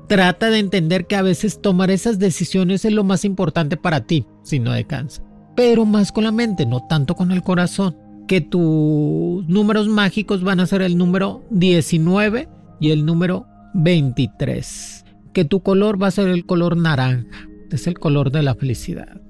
trata 0.07 0.51
de 0.51 0.59
entender 0.59 1.07
que 1.07 1.17
a 1.17 1.23
veces 1.23 1.61
tomar 1.61 1.91
esas 1.91 2.19
decisiones 2.19 2.85
es 2.85 2.93
lo 2.93 3.05
más 3.05 3.25
importante 3.25 3.77
para 3.77 4.05
ti, 4.05 4.27
signo 4.43 4.73
de 4.73 4.87
cáncer. 4.87 5.25
Pero 5.57 5.85
más 5.85 6.13
con 6.13 6.25
la 6.25 6.33
mente, 6.33 6.67
no 6.67 6.87
tanto 6.87 7.15
con 7.15 7.33
el 7.33 7.43
corazón 7.43 7.97
que 8.27 8.41
tus 8.41 9.47
números 9.47 9.89
mágicos 9.89 10.43
van 10.43 10.61
a 10.61 10.67
ser 10.67 10.83
el 10.83 10.97
número 10.97 11.45
19 11.51 12.49
y 12.81 12.91
el 12.91 13.05
número 13.05 13.47
23. 13.75 15.05
Que 15.33 15.45
tu 15.45 15.63
color 15.63 16.03
va 16.03 16.09
a 16.09 16.13
ser 16.13 16.29
el 16.29 16.47
color 16.47 16.77
naranja, 16.77 17.49
es 17.71 17.87
el 17.87 17.99
color 17.99 18.31
de 18.31 18.43
la 18.43 18.55
felicidad. 18.55 19.21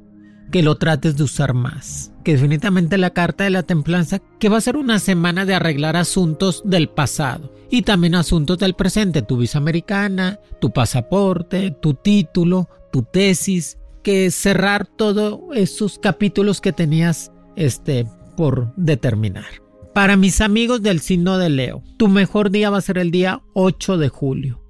Que 0.52 0.62
lo 0.62 0.76
trates 0.76 1.16
de 1.16 1.24
usar 1.24 1.54
más. 1.54 2.12
Que 2.22 2.32
definitivamente 2.32 2.98
la 2.98 3.10
carta 3.10 3.44
de 3.44 3.50
la 3.50 3.62
templanza, 3.62 4.20
que 4.38 4.48
va 4.48 4.58
a 4.58 4.62
ser 4.62 4.76
una 4.76 4.98
semana 4.98 5.44
de 5.44 5.54
arreglar 5.54 5.96
asuntos 5.96 6.62
del 6.64 6.88
pasado 6.88 7.52
y 7.70 7.82
también 7.82 8.14
asuntos 8.14 8.58
del 8.58 8.74
presente, 8.74 9.22
tu 9.22 9.36
visa 9.36 9.58
americana, 9.58 10.38
tu 10.60 10.70
pasaporte, 10.70 11.70
tu 11.70 11.94
título, 11.94 12.68
tu 12.92 13.02
tesis, 13.02 13.78
que 14.02 14.30
cerrar 14.30 14.86
todos 14.86 15.40
esos 15.54 15.98
capítulos 15.98 16.60
que 16.60 16.72
tenías 16.72 17.32
este 17.56 18.06
por 18.36 18.74
determinar. 18.76 19.46
Para 19.94 20.16
mis 20.16 20.40
amigos 20.40 20.82
del 20.82 21.00
signo 21.00 21.38
de 21.38 21.50
Leo, 21.50 21.82
tu 21.98 22.08
mejor 22.08 22.50
día 22.50 22.68
va 22.68 22.78
a 22.78 22.82
ser 22.82 22.98
el 22.98 23.12
día 23.12 23.42
8 23.54 23.96
de 23.96 24.08
julio. 24.08 24.60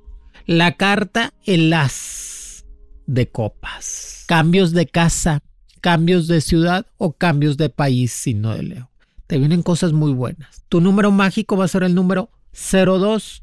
La 0.47 0.76
carta 0.76 1.33
el 1.47 1.73
as 1.73 2.66
de 3.06 3.28
copas. 3.30 4.25
Cambios 4.26 4.73
de 4.73 4.87
casa, 4.87 5.42
cambios 5.80 6.26
de 6.26 6.42
ciudad 6.42 6.87
o 6.99 7.12
cambios 7.14 7.56
de 7.56 7.71
país, 7.71 8.12
signo 8.12 8.54
de 8.54 8.64
Leo. 8.64 8.90
Te 9.26 9.38
vienen 9.38 9.62
cosas 9.62 9.92
muy 9.92 10.12
buenas. 10.12 10.62
Tu 10.68 10.83
número 10.83 11.11
mágico 11.11 11.56
va 11.56 11.64
a 11.64 11.68
ser 11.68 11.85
el 11.85 11.94
número 11.94 12.30
02 12.52 13.42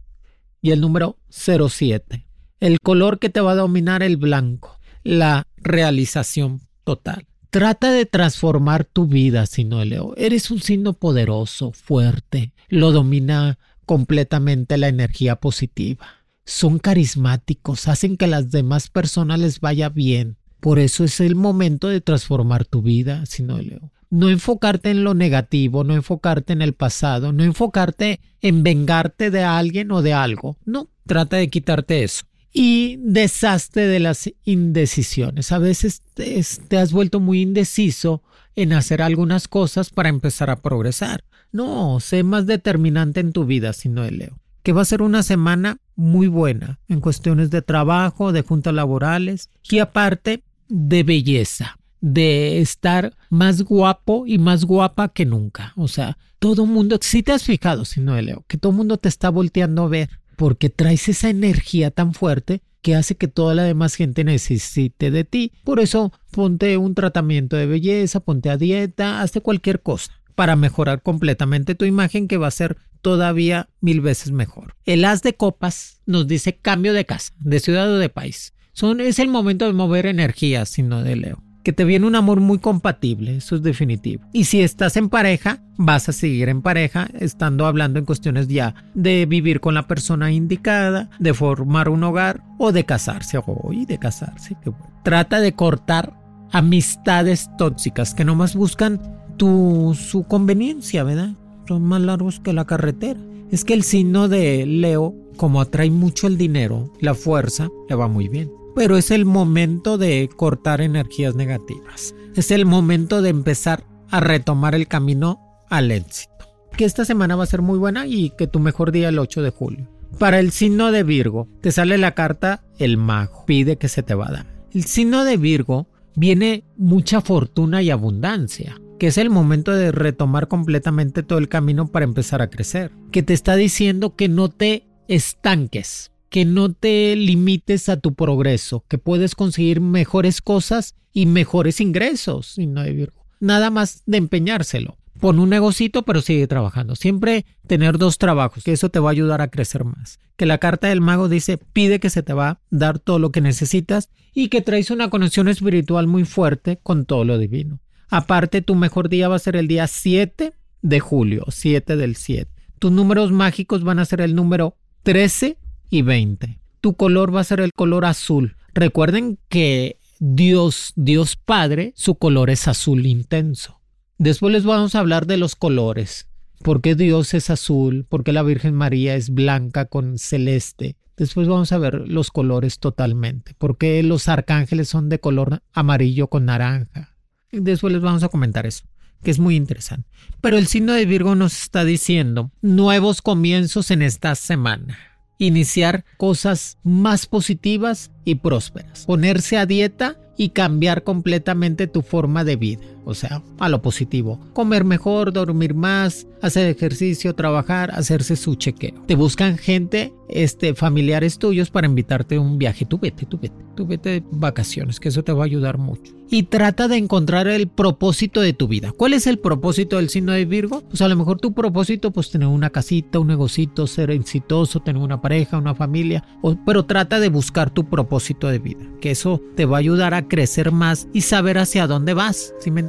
y 0.62 0.72
el 0.72 0.82
número 0.82 1.18
07. 1.30 2.28
El 2.60 2.80
color 2.80 3.18
que 3.18 3.30
te 3.30 3.42
va 3.42 3.54
a 3.54 3.56
dominar 3.56 4.04
el 4.04 4.18
blanco. 4.18 4.78
La 5.04 5.48
realización 5.58 6.62
total 6.84 7.26
trata 7.52 7.92
de 7.92 8.06
transformar 8.06 8.86
tu 8.86 9.06
vida, 9.06 9.46
signo 9.46 9.80
de 9.80 9.86
Leo. 9.86 10.14
Eres 10.18 10.50
un 10.50 10.62
signo 10.62 10.94
poderoso, 10.94 11.74
fuerte, 11.74 12.54
lo 12.70 12.92
domina 12.92 13.60
completamente 13.86 14.78
la 14.78 14.88
energía 14.88 15.36
positiva. 15.36 16.08
Son 16.46 16.80
carismáticos, 16.80 17.88
hacen 17.88 18.18
que 18.18 18.26
a 18.26 18.30
las 18.30 18.52
demás 18.52 18.90
personas 18.90 19.40
les 19.40 19.60
vaya 19.60 19.90
bien. 19.90 20.38
Por 20.62 20.80
eso 20.80 21.04
es 21.04 21.20
el 21.20 21.36
momento 21.36 21.90
de 21.90 22.02
transformar 22.02 22.66
tu 22.66 22.82
vida, 22.82 23.26
signo 23.26 23.58
de 23.58 23.64
Leo. 23.64 23.92
No 24.10 24.30
enfocarte 24.30 24.90
en 24.90 25.04
lo 25.04 25.14
negativo, 25.14 25.84
no 25.84 25.94
enfocarte 25.94 26.54
en 26.54 26.62
el 26.62 26.74
pasado, 26.74 27.34
no 27.34 27.44
enfocarte 27.44 28.22
en 28.42 28.64
vengarte 28.64 29.30
de 29.30 29.44
alguien 29.44 29.92
o 29.92 30.02
de 30.02 30.14
algo. 30.14 30.58
No, 30.66 30.90
trata 31.06 31.38
de 31.38 31.50
quitarte 31.50 32.04
eso 32.04 32.24
y 32.54 32.98
deshazte 33.00 33.88
de 33.88 34.00
las 34.00 34.30
indecisiones. 34.44 35.52
A 35.52 35.60
veces 35.60 36.02
te, 36.14 36.78
has 36.78 36.92
vuelto 36.92 37.20
muy 37.20 37.42
indeciso 37.42 38.24
en 38.56 38.74
hacer 38.74 39.02
algunas 39.02 39.48
cosas 39.48 39.90
para 39.90 40.10
empezar 40.10 40.50
a 40.50 40.62
progresar. 40.62 41.24
No, 41.52 42.00
sé 42.00 42.24
más 42.24 42.46
determinante 42.46 43.20
en 43.20 43.34
tu 43.34 43.46
vida, 43.46 43.74
si 43.74 43.90
no 43.90 44.10
Leo. 44.10 44.38
Que 44.64 44.74
va 44.74 44.82
a 44.82 44.86
ser 44.86 45.02
una 45.02 45.24
semana 45.24 45.78
muy 45.96 46.28
buena 46.28 46.80
en 46.88 47.02
cuestiones 47.02 47.50
de 47.50 47.62
trabajo, 47.62 48.32
de 48.32 48.42
juntas 48.42 48.74
laborales 48.74 49.50
y 49.70 49.80
aparte 49.80 50.44
de 50.68 51.04
belleza, 51.04 51.78
de 52.00 52.62
estar 52.62 53.16
más 53.30 53.64
guapo 53.64 54.26
y 54.28 54.38
más 54.38 54.66
guapa 54.66 55.10
que 55.10 55.26
nunca. 55.26 55.74
O 55.76 55.88
sea, 55.88 56.18
todo 56.40 56.66
mundo, 56.66 56.98
si 57.02 57.24
te 57.24 57.32
has 57.32 57.44
fijado, 57.44 57.86
si 57.86 58.02
no 58.02 58.20
Leo, 58.22 58.44
que 58.48 58.58
todo 58.58 58.72
mundo 58.72 58.98
te 58.98 59.10
está 59.10 59.30
volteando 59.30 59.84
a 59.84 59.90
ver 59.90 60.10
porque 60.42 60.72
traes 60.72 61.08
esa 61.08 61.30
energía 61.30 61.92
tan 61.92 62.16
fuerte 62.16 62.64
que 62.82 62.96
hace 62.96 63.16
que 63.16 63.28
toda 63.28 63.54
la 63.54 63.62
demás 63.62 63.94
gente 63.94 64.24
necesite 64.24 65.12
de 65.12 65.24
ti. 65.24 65.52
Por 65.64 65.80
eso 65.80 66.12
ponte 66.32 66.78
un 66.78 66.96
tratamiento 66.96 67.58
de 67.58 67.68
belleza, 67.68 68.22
ponte 68.22 68.50
a 68.50 68.58
dieta, 68.58 69.22
hazte 69.22 69.42
cualquier 69.42 69.84
cosa 69.84 70.12
para 70.34 70.56
mejorar 70.56 71.04
completamente 71.04 71.76
tu 71.76 71.86
imagen 71.86 72.28
que 72.28 72.38
va 72.38 72.48
a 72.48 72.52
ser 72.52 72.78
todavía 73.04 73.70
mil 73.82 74.02
veces 74.02 74.32
mejor. 74.32 74.74
El 74.84 75.06
as 75.06 75.22
de 75.22 75.36
copas 75.36 76.02
nos 76.08 76.26
dice 76.26 76.58
cambio 76.58 76.94
de 76.94 77.06
casa, 77.06 77.34
de 77.38 77.60
ciudad 77.60 77.88
o 77.94 78.00
de 78.00 78.10
país. 78.10 78.56
Son, 78.74 79.00
es 79.00 79.20
el 79.20 79.28
momento 79.28 79.68
de 79.68 79.74
mover 79.74 80.08
energía, 80.08 80.66
sino 80.66 81.04
de 81.04 81.18
Leo 81.18 81.51
que 81.64 81.74
te 81.74 81.86
viene 81.86 82.08
un 82.08 82.16
amor 82.16 82.40
muy 82.40 82.60
compatible, 82.60 83.38
eso 83.38 83.56
es 83.56 83.64
definitivo. 83.64 84.24
Y 84.34 84.46
si 84.46 84.62
estás 84.62 84.98
en 84.98 85.10
pareja, 85.10 85.60
vas 85.78 86.10
a 86.10 86.14
seguir 86.14 86.50
en 86.50 86.62
pareja, 86.62 87.08
estando 87.20 87.66
hablando 87.66 88.00
en 88.00 88.06
cuestiones 88.06 88.48
ya 88.48 88.76
de 88.94 89.26
vivir 89.26 89.60
con 89.60 89.74
la 89.74 89.88
persona 89.88 90.32
indicada, 90.32 91.10
de 91.20 91.34
formar 91.34 91.90
un 91.90 92.04
hogar 92.04 92.44
o 92.58 92.72
de 92.72 92.86
casarse. 92.86 93.40
Oye, 93.46 93.86
de 93.86 93.98
casarse. 93.98 94.56
Trata 95.04 95.40
de 95.40 95.54
cortar 95.54 96.14
amistades 96.52 97.50
tóxicas 97.58 98.14
que 98.14 98.26
nomás 98.26 98.56
buscan 98.56 99.00
tu, 99.38 99.96
su 100.00 100.24
conveniencia, 100.24 101.04
¿verdad? 101.04 101.32
Son 101.68 101.84
más 101.84 102.02
largos 102.02 102.40
que 102.40 102.54
la 102.54 102.66
carretera. 102.66 103.20
Es 103.52 103.66
que 103.66 103.74
el 103.74 103.84
signo 103.84 104.28
de 104.28 104.66
Leo, 104.66 105.16
como 105.38 105.62
atrae 105.62 105.90
mucho 105.90 106.28
el 106.28 106.38
dinero, 106.38 106.92
la 107.00 107.16
fuerza, 107.16 107.70
le 107.90 107.96
va 107.96 108.08
muy 108.08 108.28
bien 108.28 108.61
pero 108.76 108.98
es 108.98 109.12
el 109.12 109.26
momento 109.26 109.98
de 109.98 110.30
cortar 110.36 110.82
energías 110.82 111.36
negativas. 111.36 112.16
Es 112.36 112.52
el 112.52 112.66
momento 112.66 113.22
de 113.22 113.30
empezar 113.30 113.84
a 114.10 114.20
retomar 114.20 114.76
el 114.76 114.88
camino 114.88 115.40
al 115.70 115.92
éxito. 115.92 116.32
Que 116.78 116.86
esta 116.86 117.06
semana 117.06 117.36
va 117.36 117.44
a 117.44 117.48
ser 117.48 117.62
muy 117.62 117.78
buena 117.78 118.08
y 118.08 118.32
que 118.32 118.48
tu 118.48 118.60
mejor 118.60 118.92
día 118.92 119.10
el 119.10 119.20
8 119.20 119.42
de 119.42 119.50
julio. 119.50 119.90
Para 120.20 120.40
el 120.40 120.52
signo 120.52 120.92
de 120.92 121.04
Virgo, 121.04 121.48
te 121.62 121.72
sale 121.72 121.98
la 121.98 122.14
carta 122.14 122.64
el 122.78 122.98
mago, 122.98 123.46
pide 123.46 123.78
que 123.78 123.88
se 123.88 124.04
te 124.04 124.14
va 124.14 124.28
a 124.28 124.32
dar. 124.32 124.66
El 124.74 124.86
signo 124.86 125.24
de 125.26 125.38
Virgo 125.38 125.88
viene 126.16 126.66
mucha 126.78 127.22
fortuna 127.22 127.82
y 127.82 127.90
abundancia, 127.90 128.80
que 129.00 129.08
es 129.08 129.18
el 129.18 129.30
momento 129.30 129.72
de 129.72 129.92
retomar 129.92 130.48
completamente 130.48 131.24
todo 131.24 131.40
el 131.40 131.50
camino 131.50 131.88
para 131.88 132.06
empezar 132.06 132.42
a 132.42 132.50
crecer, 132.50 132.92
que 133.12 133.24
te 133.24 133.34
está 133.34 133.56
diciendo 133.56 134.16
que 134.16 134.30
no 134.30 134.50
te 134.50 134.88
estanques, 135.08 136.11
que 136.32 136.46
no 136.46 136.72
te 136.74 137.16
limites 137.18 137.90
a 137.90 137.98
tu 137.98 138.16
progreso, 138.16 138.86
que 138.88 138.98
puedes 138.98 139.36
conseguir 139.36 139.82
mejores 139.82 140.42
cosas 140.42 140.96
y 141.12 141.26
mejores 141.26 141.82
ingresos, 141.82 142.58
no 142.58 142.82
de 142.82 142.94
Virgo. 142.94 143.26
Nada 143.42 143.70
más 143.70 144.02
de 144.06 144.18
empeñárselo. 144.18 144.98
Pon 145.20 145.40
un 145.40 145.50
negocito, 145.50 146.04
pero 146.04 146.22
sigue 146.22 146.48
trabajando. 146.48 146.96
Siempre 146.96 147.46
tener 147.68 147.98
dos 147.98 148.18
trabajos, 148.18 148.64
que 148.64 148.72
eso 148.72 148.90
te 148.90 149.00
va 149.00 149.10
a 149.10 149.12
ayudar 149.12 149.42
a 149.42 149.50
crecer 149.50 149.84
más. 149.84 150.20
Que 150.38 150.46
la 150.46 150.58
carta 150.58 150.88
del 150.88 151.02
mago 151.02 151.28
dice, 151.28 151.58
pide 151.58 152.00
que 152.00 152.10
se 152.10 152.24
te 152.24 152.32
va 152.32 152.48
a 152.48 152.60
dar 152.70 152.98
todo 152.98 153.20
lo 153.20 153.34
que 153.34 153.42
necesitas 153.42 154.10
y 154.34 154.48
que 154.48 154.62
traes 154.62 154.90
una 154.90 155.10
conexión 155.10 155.50
espiritual 155.50 156.08
muy 156.08 156.24
fuerte 156.24 156.80
con 156.82 157.06
todo 157.06 157.26
lo 157.26 157.38
divino. 157.40 157.82
Aparte, 158.10 158.62
tu 158.62 158.76
mejor 158.76 159.10
día 159.10 159.28
va 159.28 159.36
a 159.36 159.40
ser 159.40 159.58
el 159.58 159.68
día 159.68 159.86
7 159.86 160.54
de 160.82 161.00
julio, 161.02 161.44
7 161.50 161.98
del 161.98 162.16
7. 162.16 162.50
Tus 162.80 162.92
números 162.92 163.34
mágicos 163.34 163.84
van 163.84 164.00
a 164.00 164.06
ser 164.06 164.22
el 164.22 164.34
número 164.34 164.78
13 165.04 165.58
y 165.92 166.02
20. 166.02 166.60
Tu 166.80 166.96
color 166.96 167.36
va 167.36 167.42
a 167.42 167.44
ser 167.44 167.60
el 167.60 167.74
color 167.74 168.06
azul. 168.06 168.56
Recuerden 168.74 169.38
que 169.50 170.00
Dios, 170.20 170.94
Dios 170.96 171.36
Padre, 171.36 171.94
su 171.96 172.16
color 172.16 172.50
es 172.50 172.68
azul 172.68 173.06
intenso. 173.06 173.80
Después 174.18 174.54
les 174.54 174.64
vamos 174.64 174.96
a 174.96 175.00
hablar 175.00 175.28
de 175.28 175.38
los 175.38 175.56
colores. 175.56 176.28
¿Por 176.64 176.82
qué 176.82 176.96
Dios 176.96 177.34
es 177.34 177.50
azul? 177.50 178.06
¿Por 178.08 178.24
qué 178.24 178.32
la 178.32 178.44
Virgen 178.44 178.74
María 178.74 179.16
es 179.16 179.32
blanca 179.32 179.86
con 179.86 180.18
celeste? 180.18 180.96
Después 181.18 181.48
vamos 181.48 181.72
a 181.72 181.78
ver 181.78 182.08
los 182.08 182.32
colores 182.32 182.80
totalmente. 182.80 183.54
¿Por 183.56 183.78
qué 183.78 184.02
los 184.02 184.28
arcángeles 184.28 184.88
son 184.88 185.10
de 185.10 185.20
color 185.20 185.62
amarillo 185.74 186.28
con 186.28 186.46
naranja? 186.46 187.16
Después 187.52 187.92
les 187.92 188.02
vamos 188.02 188.24
a 188.24 188.30
comentar 188.30 188.66
eso, 188.66 188.86
que 189.24 189.32
es 189.32 189.40
muy 189.40 189.56
interesante. 189.56 190.08
Pero 190.40 190.58
el 190.58 190.68
signo 190.68 190.94
de 190.94 191.06
Virgo 191.06 191.36
nos 191.36 191.62
está 191.64 191.84
diciendo 191.84 192.52
nuevos 192.62 193.22
comienzos 193.22 193.92
en 193.92 194.04
esta 194.04 194.36
semana 194.36 195.11
iniciar 195.46 196.06
cosas 196.18 196.78
más 196.84 197.26
positivas 197.26 198.12
y 198.26 198.36
prósperas. 198.36 199.06
Ponerse 199.06 199.58
a 199.58 199.66
dieta 199.66 200.18
y 200.38 200.50
cambiar 200.50 201.04
completamente 201.04 201.88
tu 201.88 202.02
forma 202.02 202.44
de 202.44 202.56
vida. 202.56 202.82
O 203.06 203.14
sea, 203.14 203.42
a 203.60 203.70
lo 203.70 203.82
positivo. 203.82 204.40
Comer 204.54 204.86
mejor, 204.86 205.34
dormir 205.34 205.74
más, 205.74 206.28
hacer 206.42 206.68
ejercicio, 206.68 207.34
trabajar, 207.36 207.92
hacerse 207.92 208.36
su 208.36 208.56
chequeo. 208.56 209.04
Te 209.08 209.16
buscan 209.16 209.58
gente, 209.58 210.14
este, 210.30 210.76
familiares 210.76 211.38
tuyos 211.38 211.70
para 211.70 211.88
invitarte 211.88 212.36
a 212.36 212.42
un 212.42 212.58
viaje. 212.58 212.86
Tú 212.86 213.00
vete, 213.00 213.26
tú 213.26 213.38
vete, 213.42 213.56
tú 213.76 213.86
vete 213.86 214.10
de 214.10 214.24
vacaciones, 214.32 215.00
que 215.00 215.10
eso 215.10 215.24
te 215.24 215.32
va 215.32 215.44
a 215.44 215.46
ayudar 215.46 215.78
mucho. 215.78 216.14
Y 216.34 216.44
trata 216.44 216.88
de 216.88 216.96
encontrar 216.96 217.48
el 217.48 217.68
propósito 217.68 218.40
de 218.40 218.54
tu 218.54 218.70
vida. 218.70 218.94
¿Cuál 218.94 219.12
es 219.14 219.28
el 219.28 219.38
propósito 219.38 219.98
del 219.98 220.10
signo 220.10 220.32
de 220.32 220.46
Virgo? 220.46 220.82
Pues 220.88 221.02
a 221.02 221.10
lo 221.10 221.18
mejor 221.18 221.40
tu 221.40 221.54
propósito, 221.54 222.12
pues 222.12 222.32
tener 222.32 222.48
una 222.48 222.70
casita, 222.70 223.20
un 223.20 223.28
negocito, 223.28 223.86
ser 223.86 224.12
exitoso, 224.12 224.80
tener 224.80 225.02
una 225.02 225.22
pareja, 225.22 225.58
una 225.58 225.76
familia. 225.76 226.24
pero 226.66 226.86
trata 226.86 227.20
de 227.20 227.28
buscar 227.28 227.70
tu 227.70 227.90
propósito 227.90 228.48
de 228.48 228.60
vida. 228.60 228.80
Que 229.02 229.12
eso 229.12 229.42
te 229.56 229.66
va 229.66 229.78
a 229.78 229.80
ayudar 229.80 230.14
a 230.14 230.30
crecer 230.30 230.72
más 230.72 231.10
y 231.12 231.22
saber 231.22 231.58
hacia 231.58 231.86
dónde 231.86 232.14
vas, 232.14 232.54
¿sí 232.60 232.72
me 232.72 232.80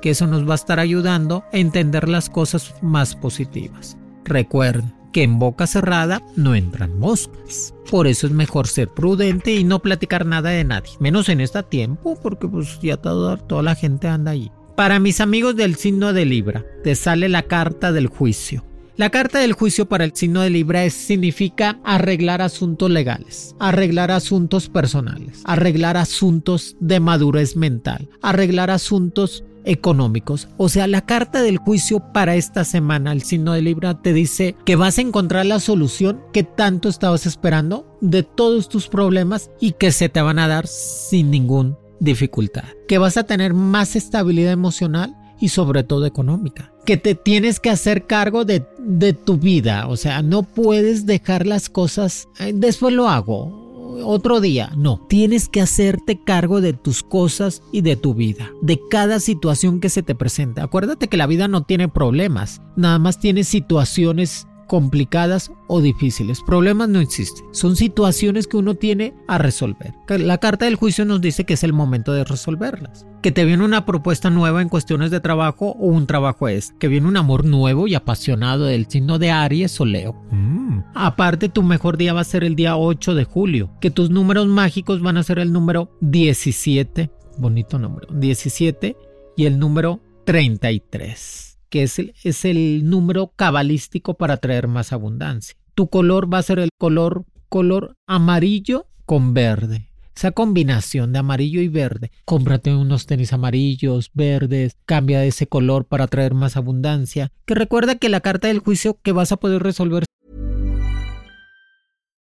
Que 0.00 0.10
eso 0.10 0.26
nos 0.26 0.48
va 0.48 0.52
a 0.52 0.56
estar 0.56 0.78
ayudando 0.78 1.44
a 1.52 1.58
entender 1.58 2.08
las 2.08 2.30
cosas 2.30 2.74
más 2.82 3.14
positivas. 3.16 3.96
Recuerden 4.24 4.94
que 5.12 5.22
en 5.22 5.38
boca 5.38 5.66
cerrada 5.66 6.22
no 6.36 6.54
entran 6.54 6.98
moscas. 6.98 7.74
Por 7.90 8.06
eso 8.06 8.26
es 8.26 8.32
mejor 8.32 8.68
ser 8.68 8.88
prudente 8.88 9.54
y 9.54 9.64
no 9.64 9.80
platicar 9.80 10.24
nada 10.24 10.50
de 10.50 10.64
nadie, 10.64 10.92
menos 11.00 11.28
en 11.28 11.40
este 11.40 11.62
tiempo, 11.64 12.18
porque 12.20 12.46
pues 12.46 12.78
ya 12.80 12.96
toda, 12.96 13.36
toda 13.36 13.62
la 13.62 13.74
gente 13.74 14.08
anda 14.08 14.30
allí. 14.32 14.50
Para 14.76 14.98
mis 14.98 15.20
amigos 15.20 15.56
del 15.56 15.74
signo 15.74 16.12
de 16.12 16.24
Libra, 16.24 16.64
te 16.84 16.94
sale 16.94 17.28
la 17.28 17.42
carta 17.42 17.92
del 17.92 18.06
juicio. 18.06 18.64
La 18.96 19.10
carta 19.10 19.38
del 19.38 19.52
juicio 19.52 19.88
para 19.88 20.04
el 20.04 20.14
signo 20.14 20.42
de 20.42 20.50
Libra 20.50 20.88
significa 20.90 21.80
arreglar 21.84 22.42
asuntos 22.42 22.90
legales, 22.90 23.54
arreglar 23.58 24.10
asuntos 24.10 24.68
personales, 24.68 25.40
arreglar 25.44 25.96
asuntos 25.96 26.76
de 26.80 27.00
madurez 27.00 27.56
mental, 27.56 28.08
arreglar 28.20 28.70
asuntos 28.70 29.44
económicos. 29.64 30.48
O 30.56 30.68
sea, 30.68 30.86
la 30.86 31.02
carta 31.02 31.42
del 31.42 31.58
juicio 31.58 32.00
para 32.12 32.36
esta 32.36 32.64
semana, 32.64 33.12
el 33.12 33.22
signo 33.22 33.52
de 33.52 33.62
Libra 33.62 34.00
te 34.00 34.12
dice 34.12 34.56
que 34.64 34.76
vas 34.76 34.98
a 34.98 35.02
encontrar 35.02 35.46
la 35.46 35.60
solución 35.60 36.20
que 36.32 36.42
tanto 36.42 36.88
estabas 36.88 37.26
esperando 37.26 37.98
de 38.00 38.22
todos 38.22 38.68
tus 38.68 38.88
problemas 38.88 39.50
y 39.60 39.72
que 39.72 39.92
se 39.92 40.08
te 40.08 40.20
van 40.20 40.38
a 40.38 40.48
dar 40.48 40.66
sin 40.66 41.30
ninguna 41.30 41.76
dificultad. 42.00 42.64
Que 42.88 42.98
vas 42.98 43.16
a 43.16 43.24
tener 43.24 43.54
más 43.54 43.94
estabilidad 43.94 44.52
emocional 44.52 45.14
y 45.40 45.48
sobre 45.48 45.82
todo 45.82 46.06
económica. 46.06 46.72
Que 46.84 46.96
te 46.96 47.14
tienes 47.14 47.60
que 47.60 47.70
hacer 47.70 48.06
cargo 48.06 48.44
de, 48.44 48.64
de 48.78 49.12
tu 49.12 49.38
vida, 49.38 49.86
o 49.88 49.96
sea, 49.96 50.22
no 50.22 50.42
puedes 50.42 51.06
dejar 51.06 51.46
las 51.46 51.68
cosas, 51.68 52.28
después 52.54 52.94
lo 52.94 53.08
hago, 53.08 53.70
otro 54.04 54.40
día, 54.40 54.72
no, 54.76 55.04
tienes 55.08 55.48
que 55.48 55.60
hacerte 55.60 56.22
cargo 56.22 56.60
de 56.60 56.72
tus 56.72 57.02
cosas 57.02 57.62
y 57.72 57.82
de 57.82 57.96
tu 57.96 58.14
vida, 58.14 58.50
de 58.62 58.80
cada 58.90 59.20
situación 59.20 59.80
que 59.80 59.88
se 59.88 60.02
te 60.02 60.14
presenta. 60.14 60.62
Acuérdate 60.64 61.08
que 61.08 61.16
la 61.16 61.26
vida 61.26 61.48
no 61.48 61.62
tiene 61.62 61.88
problemas, 61.88 62.60
nada 62.76 62.98
más 62.98 63.18
tiene 63.18 63.44
situaciones 63.44 64.46
complicadas 64.70 65.50
o 65.66 65.80
difíciles. 65.80 66.42
Problemas 66.46 66.88
no 66.88 67.00
existen. 67.00 67.44
Son 67.50 67.74
situaciones 67.74 68.46
que 68.46 68.56
uno 68.56 68.76
tiene 68.76 69.14
a 69.26 69.36
resolver. 69.36 69.94
La 70.06 70.38
carta 70.38 70.66
del 70.66 70.76
juicio 70.76 71.04
nos 71.04 71.20
dice 71.20 71.44
que 71.44 71.54
es 71.54 71.64
el 71.64 71.72
momento 71.72 72.12
de 72.12 72.22
resolverlas. 72.22 73.04
Que 73.20 73.32
te 73.32 73.44
viene 73.44 73.64
una 73.64 73.84
propuesta 73.84 74.30
nueva 74.30 74.62
en 74.62 74.68
cuestiones 74.68 75.10
de 75.10 75.18
trabajo 75.18 75.70
o 75.70 75.88
un 75.88 76.06
trabajo 76.06 76.46
es. 76.46 76.72
Que 76.78 76.86
viene 76.86 77.08
un 77.08 77.16
amor 77.16 77.44
nuevo 77.44 77.88
y 77.88 77.96
apasionado 77.96 78.66
del 78.66 78.86
signo 78.86 79.18
de 79.18 79.32
Aries 79.32 79.80
o 79.80 79.86
Leo. 79.86 80.12
Mm. 80.30 80.84
Aparte, 80.94 81.48
tu 81.48 81.64
mejor 81.64 81.96
día 81.96 82.12
va 82.12 82.20
a 82.20 82.24
ser 82.24 82.44
el 82.44 82.54
día 82.54 82.76
8 82.76 83.16
de 83.16 83.24
julio. 83.24 83.72
Que 83.80 83.90
tus 83.90 84.10
números 84.10 84.46
mágicos 84.46 85.02
van 85.02 85.16
a 85.16 85.24
ser 85.24 85.40
el 85.40 85.52
número 85.52 85.90
17. 86.00 87.10
Bonito 87.38 87.80
número. 87.80 88.06
17 88.12 88.96
y 89.36 89.46
el 89.46 89.58
número 89.58 89.98
33 90.26 91.49
que 91.70 91.84
es 91.84 91.98
el, 91.98 92.14
es 92.22 92.44
el 92.44 92.88
número 92.90 93.32
cabalístico 93.34 94.14
para 94.14 94.36
traer 94.36 94.68
más 94.68 94.92
abundancia. 94.92 95.56
Tu 95.74 95.88
color 95.88 96.32
va 96.32 96.38
a 96.38 96.42
ser 96.42 96.58
el 96.58 96.68
color, 96.78 97.24
color 97.48 97.94
amarillo 98.06 98.86
con 99.06 99.32
verde. 99.32 99.86
Esa 100.14 100.32
combinación 100.32 101.12
de 101.14 101.20
amarillo 101.20 101.62
y 101.62 101.68
verde. 101.68 102.10
Cómprate 102.26 102.74
unos 102.74 103.06
tenis 103.06 103.32
amarillos, 103.32 104.10
verdes, 104.12 104.76
cambia 104.84 105.24
ese 105.24 105.46
color 105.46 105.86
para 105.86 106.08
traer 106.08 106.34
más 106.34 106.58
abundancia. 106.58 107.32
Que 107.46 107.54
recuerda 107.54 107.94
que 107.94 108.10
la 108.10 108.20
carta 108.20 108.48
del 108.48 108.58
juicio 108.58 108.98
que 109.02 109.12
vas 109.12 109.32
a 109.32 109.38
poder 109.38 109.62
resolver. 109.62 110.04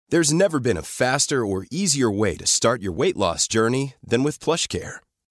There's 0.08 0.32
never 0.32 0.60
been 0.60 0.76
a 0.76 0.82
faster 0.82 1.44
or 1.44 1.66
easier 1.70 2.10
way 2.10 2.36
to 2.36 2.46
start 2.46 2.80
your 2.80 2.92
weight 2.92 3.16
loss 3.16 3.46
journey 3.48 3.94
than 4.04 4.24
with 4.24 4.38
PlushCare. 4.40 5.05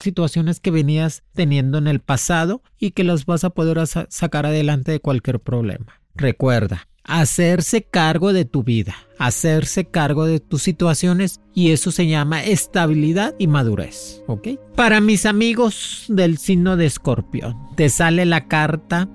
Situaciones 0.00 0.60
que 0.60 0.70
venías 0.70 1.22
teniendo 1.34 1.78
en 1.78 1.88
el 1.88 2.00
pasado 2.00 2.62
y 2.78 2.92
que 2.92 3.04
las 3.04 3.26
vas 3.26 3.44
a 3.44 3.50
poder 3.50 3.84
sacar 3.86 4.46
adelante 4.46 4.92
de 4.92 5.00
cualquier 5.00 5.40
problema. 5.40 6.00
Recuerda, 6.14 6.88
hacerse 7.04 7.82
cargo 7.82 8.32
de 8.32 8.44
tu 8.44 8.62
vida, 8.62 8.94
hacerse 9.18 9.86
cargo 9.86 10.26
de 10.26 10.40
tus 10.40 10.62
situaciones 10.62 11.40
y 11.54 11.72
eso 11.72 11.90
se 11.90 12.06
llama 12.06 12.44
estabilidad 12.44 13.34
y 13.38 13.48
madurez, 13.48 14.22
¿ok? 14.26 14.48
Para 14.76 15.00
mis 15.00 15.26
amigos 15.26 16.04
del 16.08 16.38
signo 16.38 16.76
de 16.76 16.86
escorpión, 16.86 17.56
te 17.74 17.88
sale 17.88 18.24
la 18.24 18.46
carta 18.46 19.08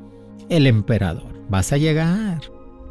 el 0.50 0.68
emperador. 0.68 1.32
Vas 1.50 1.72
a 1.72 1.78
llegar. 1.78 2.42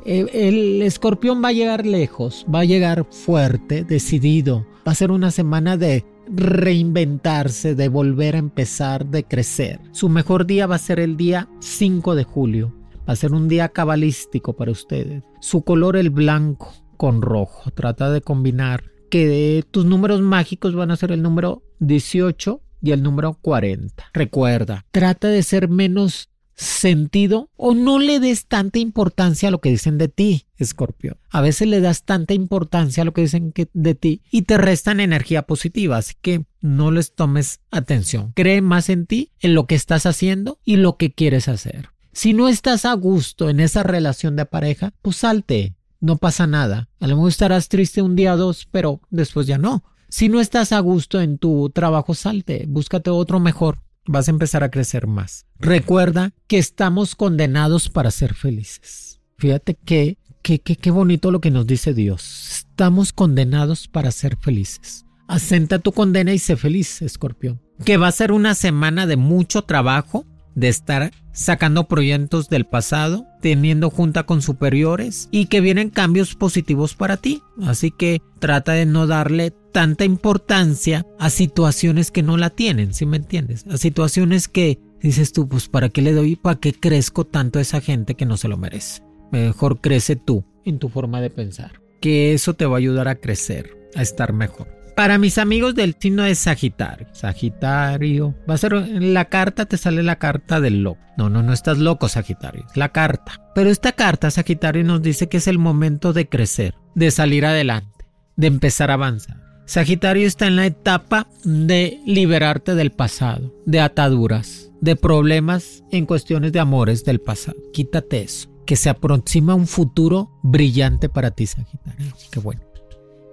El, 0.06 0.30
el 0.32 0.82
escorpión 0.82 1.42
va 1.44 1.49
a 1.49 1.52
llegar 1.52 1.84
lejos, 1.87 2.46
va 2.52 2.61
a 2.61 2.64
llegar 2.64 3.06
fuerte, 3.11 3.84
decidido. 3.84 4.66
Va 4.87 4.92
a 4.92 4.96
ser 4.96 5.11
una 5.11 5.30
semana 5.30 5.76
de 5.76 6.04
reinventarse, 6.29 7.75
de 7.75 7.88
volver 7.88 8.37
a 8.37 8.38
empezar, 8.38 9.07
de 9.07 9.25
crecer. 9.25 9.81
Su 9.93 10.09
mejor 10.09 10.47
día 10.47 10.67
va 10.67 10.76
a 10.76 10.79
ser 10.79 11.00
el 11.00 11.17
día 11.17 11.49
5 11.61 12.14
de 12.14 12.25
julio. 12.25 12.75
Va 13.09 13.14
a 13.14 13.17
ser 13.17 13.33
un 13.33 13.49
día 13.49 13.69
cabalístico 13.69 14.55
para 14.55 14.71
ustedes. 14.71 15.23
Su 15.41 15.62
color 15.62 15.97
el 15.97 16.11
blanco 16.11 16.73
con 16.97 17.21
rojo. 17.21 17.71
Trata 17.73 18.11
de 18.11 18.21
combinar 18.21 18.85
que 19.11 19.64
tus 19.71 19.85
números 19.85 20.21
mágicos 20.21 20.75
van 20.75 20.91
a 20.91 20.97
ser 20.97 21.12
el 21.12 21.21
número 21.21 21.62
18 21.81 22.62
y 22.81 22.93
el 22.93 23.02
número 23.02 23.35
40. 23.41 24.05
Recuerda, 24.12 24.87
trata 24.91 25.29
de 25.29 25.43
ser 25.43 25.69
menos 25.69 26.32
sentido 26.62 27.50
o 27.57 27.75
no 27.75 27.99
le 27.99 28.21
des 28.21 28.47
tanta 28.47 28.78
importancia 28.78 29.49
a 29.49 29.50
lo 29.50 29.61
que 29.61 29.71
dicen 29.71 29.99
de 29.99 30.09
ti, 30.09 30.47
Escorpio. 30.57 31.19
A 31.31 31.40
veces 31.40 31.69
le 31.69 31.81
das 31.81 32.04
tanta 32.04 32.35
importancia 32.35 33.02
a 33.02 33.04
lo 33.04 33.12
que 33.12 33.23
dicen 33.23 33.52
de 33.73 33.95
ti 33.95 34.23
y 34.31 34.42
te 34.42 34.59
restan 34.59 35.00
energía 35.00 35.42
positiva, 35.42 35.97
así 35.97 36.14
que 36.21 36.45
no 36.61 36.90
les 36.90 37.14
tomes 37.14 37.61
atención. 37.71 38.33
Cree 38.35 38.61
más 38.61 38.88
en 38.88 39.07
ti, 39.07 39.31
en 39.40 39.55
lo 39.55 39.66
que 39.66 39.75
estás 39.75 40.07
haciendo 40.07 40.59
y 40.64 40.77
lo 40.77 40.96
que 40.96 41.12
quieres 41.12 41.48
hacer. 41.48 41.90
Si 42.12 42.33
no 42.33 42.48
estás 42.48 42.85
a 42.85 42.92
gusto 42.94 43.48
en 43.48 43.61
esa 43.61 43.83
relación 43.83 44.37
de 44.37 44.46
pareja, 44.46 44.92
pues 45.03 45.16
salte, 45.16 45.75
no 46.01 46.16
pasa 46.18 46.46
nada. 46.46 46.88
A 47.01 47.07
lo 47.07 47.16
mejor 47.16 47.31
estarás 47.31 47.68
triste 47.68 48.03
un 48.03 48.16
día 48.16 48.35
o 48.35 48.37
dos, 48.37 48.68
pero 48.70 49.01
después 49.11 49.46
ya 49.46 49.59
no. 49.59 49.85
Si 50.09 50.29
no 50.29 50.40
estás 50.40 50.72
a 50.72 50.81
gusto 50.81 51.22
en 51.22 51.38
tu 51.38 51.70
trabajo, 51.70 52.14
salte, 52.14 52.66
búscate 52.68 53.09
otro 53.09 53.40
mejor 53.40 53.79
vas 54.07 54.29
a 54.29 54.31
empezar 54.31 54.65
a 54.65 54.71
crecer 54.71 55.07
más. 55.07 55.47
Recuerda 55.59 56.33
que 56.47 56.59
estamos 56.59 57.15
condenados 57.15 57.88
para 57.88 58.11
ser 58.11 58.35
felices. 58.35 59.21
Fíjate 59.38 59.75
que, 59.75 60.19
qué 60.43 60.59
qué 60.59 60.91
bonito 60.91 61.31
lo 61.31 61.41
que 61.41 61.51
nos 61.51 61.67
dice 61.67 61.95
Dios. 61.95 62.49
Estamos 62.51 63.12
condenados 63.12 63.88
para 63.88 64.11
ser 64.11 64.37
felices. 64.37 65.05
Asenta 65.29 65.79
tu 65.79 65.93
condena 65.93 66.33
y 66.33 66.38
sé 66.38 66.57
feliz, 66.57 67.01
escorpión. 67.03 67.61
Que 67.85 67.97
va 67.97 68.09
a 68.09 68.12
ser 68.12 68.33
una 68.33 68.55
semana 68.55 69.07
de 69.07 69.17
mucho 69.17 69.62
trabajo, 69.62 70.27
de 70.55 70.69
estar 70.69 71.11
sacando 71.33 71.88
proyectos 71.88 72.49
del 72.49 72.67
pasado, 72.67 73.27
teniendo 73.42 73.90
junta 73.90 74.22
con 74.22 74.40
superiores 74.40 75.28
y 75.31 75.46
que 75.46 75.61
vienen 75.61 75.90
cambios 75.90 76.35
positivos 76.35 76.94
para 76.94 77.18
ti. 77.18 77.42
Así 77.61 77.90
que 77.90 78.22
trata 78.38 78.72
de 78.72 78.87
no 78.87 79.07
darle 79.07 79.50
tanta 79.72 80.05
importancia 80.05 81.05
a 81.18 81.28
situaciones 81.28 82.11
que 82.11 82.22
no 82.22 82.37
la 82.37 82.50
tienen, 82.50 82.94
¿sí 82.94 83.05
me 83.05 83.18
entiendes? 83.18 83.66
A 83.66 83.76
situaciones 83.76 84.48
que 84.48 84.78
dices 85.02 85.33
tú, 85.33 85.48
pues 85.48 85.68
¿para 85.68 85.88
qué 85.88 86.00
le 86.00 86.12
doy? 86.12 86.37
¿Para 86.37 86.61
qué 86.61 86.72
crezco 86.72 87.26
tanto 87.26 87.59
a 87.59 87.62
esa 87.62 87.81
gente 87.81 88.14
que 88.14 88.26
no 88.26 88.37
se 88.37 88.48
lo 88.48 88.57
merece? 88.57 89.02
Mejor 89.33 89.81
crece 89.81 90.16
tú 90.16 90.44
en 90.64 90.78
tu 90.78 90.88
forma 90.88 91.20
de 91.20 91.31
pensar, 91.31 91.81
que 92.00 92.33
eso 92.35 92.55
te 92.55 92.66
va 92.66 92.76
a 92.76 92.78
ayudar 92.78 93.09
a 93.09 93.16
crecer, 93.16 93.76
a 93.96 94.02
estar 94.02 94.33
mejor. 94.33 94.82
Para 94.96 95.16
mis 95.18 95.38
amigos 95.38 95.74
del 95.74 95.96
signo 95.98 96.22
de 96.24 96.35
Sagitario, 96.35 97.07
Sagitario, 97.12 98.35
va 98.48 98.55
a 98.55 98.59
ser 98.59 98.74
en 98.74 99.14
la 99.14 99.24
carta 99.26 99.64
te 99.64 99.78
sale 99.78 100.02
la 100.02 100.16
carta 100.16 100.61
del 100.61 100.83
loco. 100.83 101.00
No, 101.16 101.31
no, 101.31 101.42
no 101.42 101.52
estás 101.52 101.78
loco, 101.78 102.09
Sagitario, 102.09 102.64
es 102.68 102.76
la 102.76 102.90
carta. 102.90 103.40
Pero 103.55 103.70
esta 103.70 103.92
carta, 103.92 104.31
Sagitario, 104.31 104.85
nos 104.85 105.02
dice 105.02 105.28
que 105.28 105.38
es 105.38 105.46
el 105.46 105.59
momento 105.59 106.12
de 106.12 106.28
crecer, 106.28 106.74
de 106.94 107.11
salir 107.11 107.46
adelante, 107.46 108.07
de 108.37 108.46
empezar 108.48 108.90
a 108.90 108.94
avanzar. 108.94 109.40
Sagitario 109.64 110.26
está 110.26 110.46
en 110.46 110.57
la 110.57 110.66
etapa 110.66 111.26
de 111.44 112.00
liberarte 112.05 112.74
del 112.74 112.92
pasado, 112.92 113.55
de 113.64 113.81
ataduras, 113.81 114.70
de 114.81 114.96
problemas 114.96 115.85
en 115.90 116.05
cuestiones 116.05 116.52
de 116.52 116.61
amores 116.61 117.05
del 117.05 117.20
pasado. 117.20 117.57
Quítate 117.72 118.22
eso, 118.22 118.50
que 118.66 118.76
se 118.76 118.90
aproxima 118.90 119.55
un 119.55 119.66
futuro 119.66 120.31
brillante 120.42 121.09
para 121.09 121.31
ti, 121.31 121.46
Sagitario. 121.46 122.12
Qué 122.31 122.40
bueno. 122.40 122.71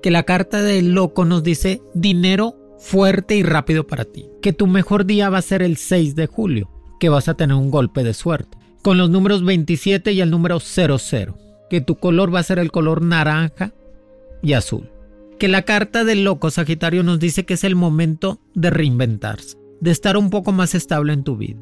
Que 0.01 0.11
la 0.11 0.23
carta 0.23 0.61
del 0.61 0.93
loco 0.93 1.25
nos 1.25 1.43
dice 1.43 1.81
dinero 1.93 2.55
fuerte 2.77 3.35
y 3.35 3.43
rápido 3.43 3.85
para 3.85 4.05
ti. 4.05 4.29
Que 4.41 4.53
tu 4.53 4.67
mejor 4.67 5.05
día 5.05 5.29
va 5.29 5.39
a 5.39 5.43
ser 5.43 5.61
el 5.61 5.77
6 5.77 6.15
de 6.15 6.27
julio, 6.27 6.69
que 6.99 7.09
vas 7.09 7.27
a 7.27 7.35
tener 7.35 7.55
un 7.55 7.71
golpe 7.71 8.03
de 8.03 8.13
suerte. 8.13 8.57
Con 8.81 8.97
los 8.97 9.09
números 9.09 9.43
27 9.43 10.13
y 10.13 10.21
el 10.21 10.31
número 10.31 10.59
00. 10.59 10.97
Que 11.69 11.81
tu 11.81 11.95
color 11.95 12.33
va 12.33 12.39
a 12.39 12.43
ser 12.43 12.59
el 12.59 12.71
color 12.71 13.01
naranja 13.01 13.73
y 14.41 14.53
azul 14.53 14.89
que 15.39 15.47
la 15.47 15.63
carta 15.63 16.03
del 16.03 16.25
loco 16.25 16.51
Sagitario 16.51 17.01
nos 17.01 17.19
dice 17.19 17.45
que 17.45 17.53
es 17.55 17.63
el 17.63 17.75
momento 17.75 18.41
de 18.53 18.69
reinventarse, 18.69 19.57
de 19.79 19.89
estar 19.89 20.17
un 20.17 20.29
poco 20.29 20.51
más 20.51 20.75
estable 20.75 21.13
en 21.13 21.23
tu 21.23 21.37
vida, 21.37 21.61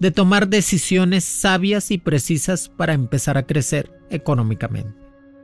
de 0.00 0.10
tomar 0.10 0.48
decisiones 0.48 1.24
sabias 1.24 1.90
y 1.90 1.98
precisas 1.98 2.70
para 2.70 2.94
empezar 2.94 3.36
a 3.36 3.46
crecer 3.46 3.92
económicamente. 4.08 4.98